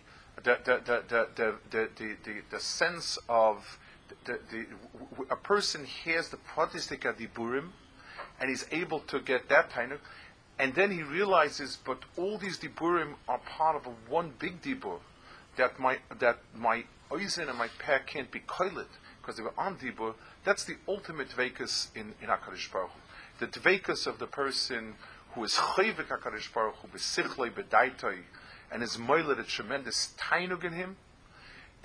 the 0.44 0.58
the 0.64 0.82
the 0.84 1.28
the, 1.70 1.90
the, 1.96 2.42
the 2.50 2.60
sense 2.60 3.20
of 3.30 3.78
the, 4.26 4.40
the, 4.52 4.66
a 5.30 5.36
person 5.36 5.86
hears 5.86 6.30
the 6.30 6.38
Pratistika 6.38 7.16
Diburim 7.16 7.70
and 8.40 8.50
he's 8.50 8.66
able 8.72 9.00
to 9.02 9.20
get 9.20 9.50
that 9.50 9.72
Tainuk, 9.72 10.00
and 10.60 10.74
then 10.74 10.92
he 10.92 11.04
realizes, 11.04 11.78
but 11.86 12.00
all 12.18 12.38
these 12.38 12.58
Diburim 12.58 13.16
are 13.28 13.40
part 13.40 13.76
of 13.76 13.88
one 14.10 14.34
big 14.40 14.62
Dibur, 14.62 15.00
that 15.58 15.80
my, 15.80 16.00
that 16.20 16.40
my 16.54 16.84
Oizen 17.12 17.50
and 17.50 17.58
my 17.58 17.70
pair 17.80 18.00
can't 18.00 18.32
be 18.32 18.40
koilet, 18.40 18.88
because 19.22 19.38
they 19.38 19.44
were 19.44 19.54
on 19.58 19.78
Dibur, 19.78 20.16
that's 20.44 20.66
the 20.66 20.76
ultimate 20.88 21.30
Dvekas 21.30 21.88
in, 21.96 22.14
in 22.22 22.28
HaKadosh 22.28 22.72
Baruch 22.72 22.92
The 23.40 23.48
Dvekas 23.48 24.08
of 24.08 24.20
the 24.20 24.28
person 24.28 24.96
who 25.34 25.44
is 25.44 25.54
Chayvik 25.54 26.08
HaKadosh 26.08 26.54
Baruch 26.54 26.76
Hu, 26.76 26.88
Besichloi, 26.88 27.52
Bedaitoi, 27.52 28.20
and 28.72 28.84
is 28.84 28.98
moilet 28.98 29.40
a 29.40 29.44
tremendous 29.44 30.14
Tainuk 30.18 30.64
in 30.64 30.74
him, 30.74 30.98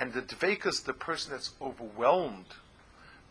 and 0.01 0.15
the 0.15 0.23
dvekas, 0.23 0.85
the 0.85 0.95
person 0.95 1.33
that's 1.33 1.51
overwhelmed 1.61 2.47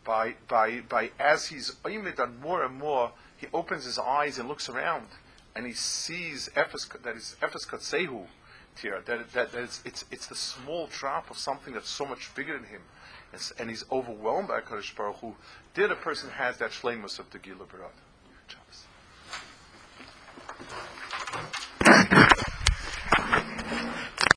by, 0.04 0.36
by, 0.48 0.80
by 0.88 1.10
as 1.18 1.48
he's 1.48 1.72
oimid 1.84 2.20
on 2.20 2.40
more 2.40 2.64
and 2.64 2.78
more, 2.78 3.10
he 3.36 3.48
opens 3.52 3.84
his 3.84 3.98
eyes 3.98 4.38
and 4.38 4.48
looks 4.48 4.68
around, 4.68 5.08
and 5.56 5.66
he 5.66 5.72
sees 5.72 6.48
Ephes, 6.54 6.88
that 7.02 7.16
is 7.16 7.36
Ephes 7.42 7.66
Katsehu, 7.66 8.26
that, 8.82 9.04
that, 9.06 9.32
that 9.32 9.54
it's, 9.54 9.82
it's, 9.84 10.04
it's 10.10 10.26
the 10.28 10.36
small 10.36 10.88
drop 10.90 11.30
of 11.30 11.36
something 11.36 11.74
that's 11.74 11.90
so 11.90 12.06
much 12.06 12.32
bigger 12.34 12.54
than 12.54 12.64
him. 12.64 12.82
It's, 13.32 13.50
and 13.58 13.68
he's 13.68 13.84
overwhelmed 13.90 14.48
by 14.48 14.60
Kadosh 14.60 14.96
Baruch 14.96 15.16
Hu. 15.16 15.34
There, 15.74 15.88
the 15.88 15.96
person 15.96 16.30
has 16.30 16.58
that 16.58 16.70
shlemus 16.70 17.18
of 17.18 17.30
the 17.30 17.38
Gila 17.38 17.66
Barad. 17.66 17.90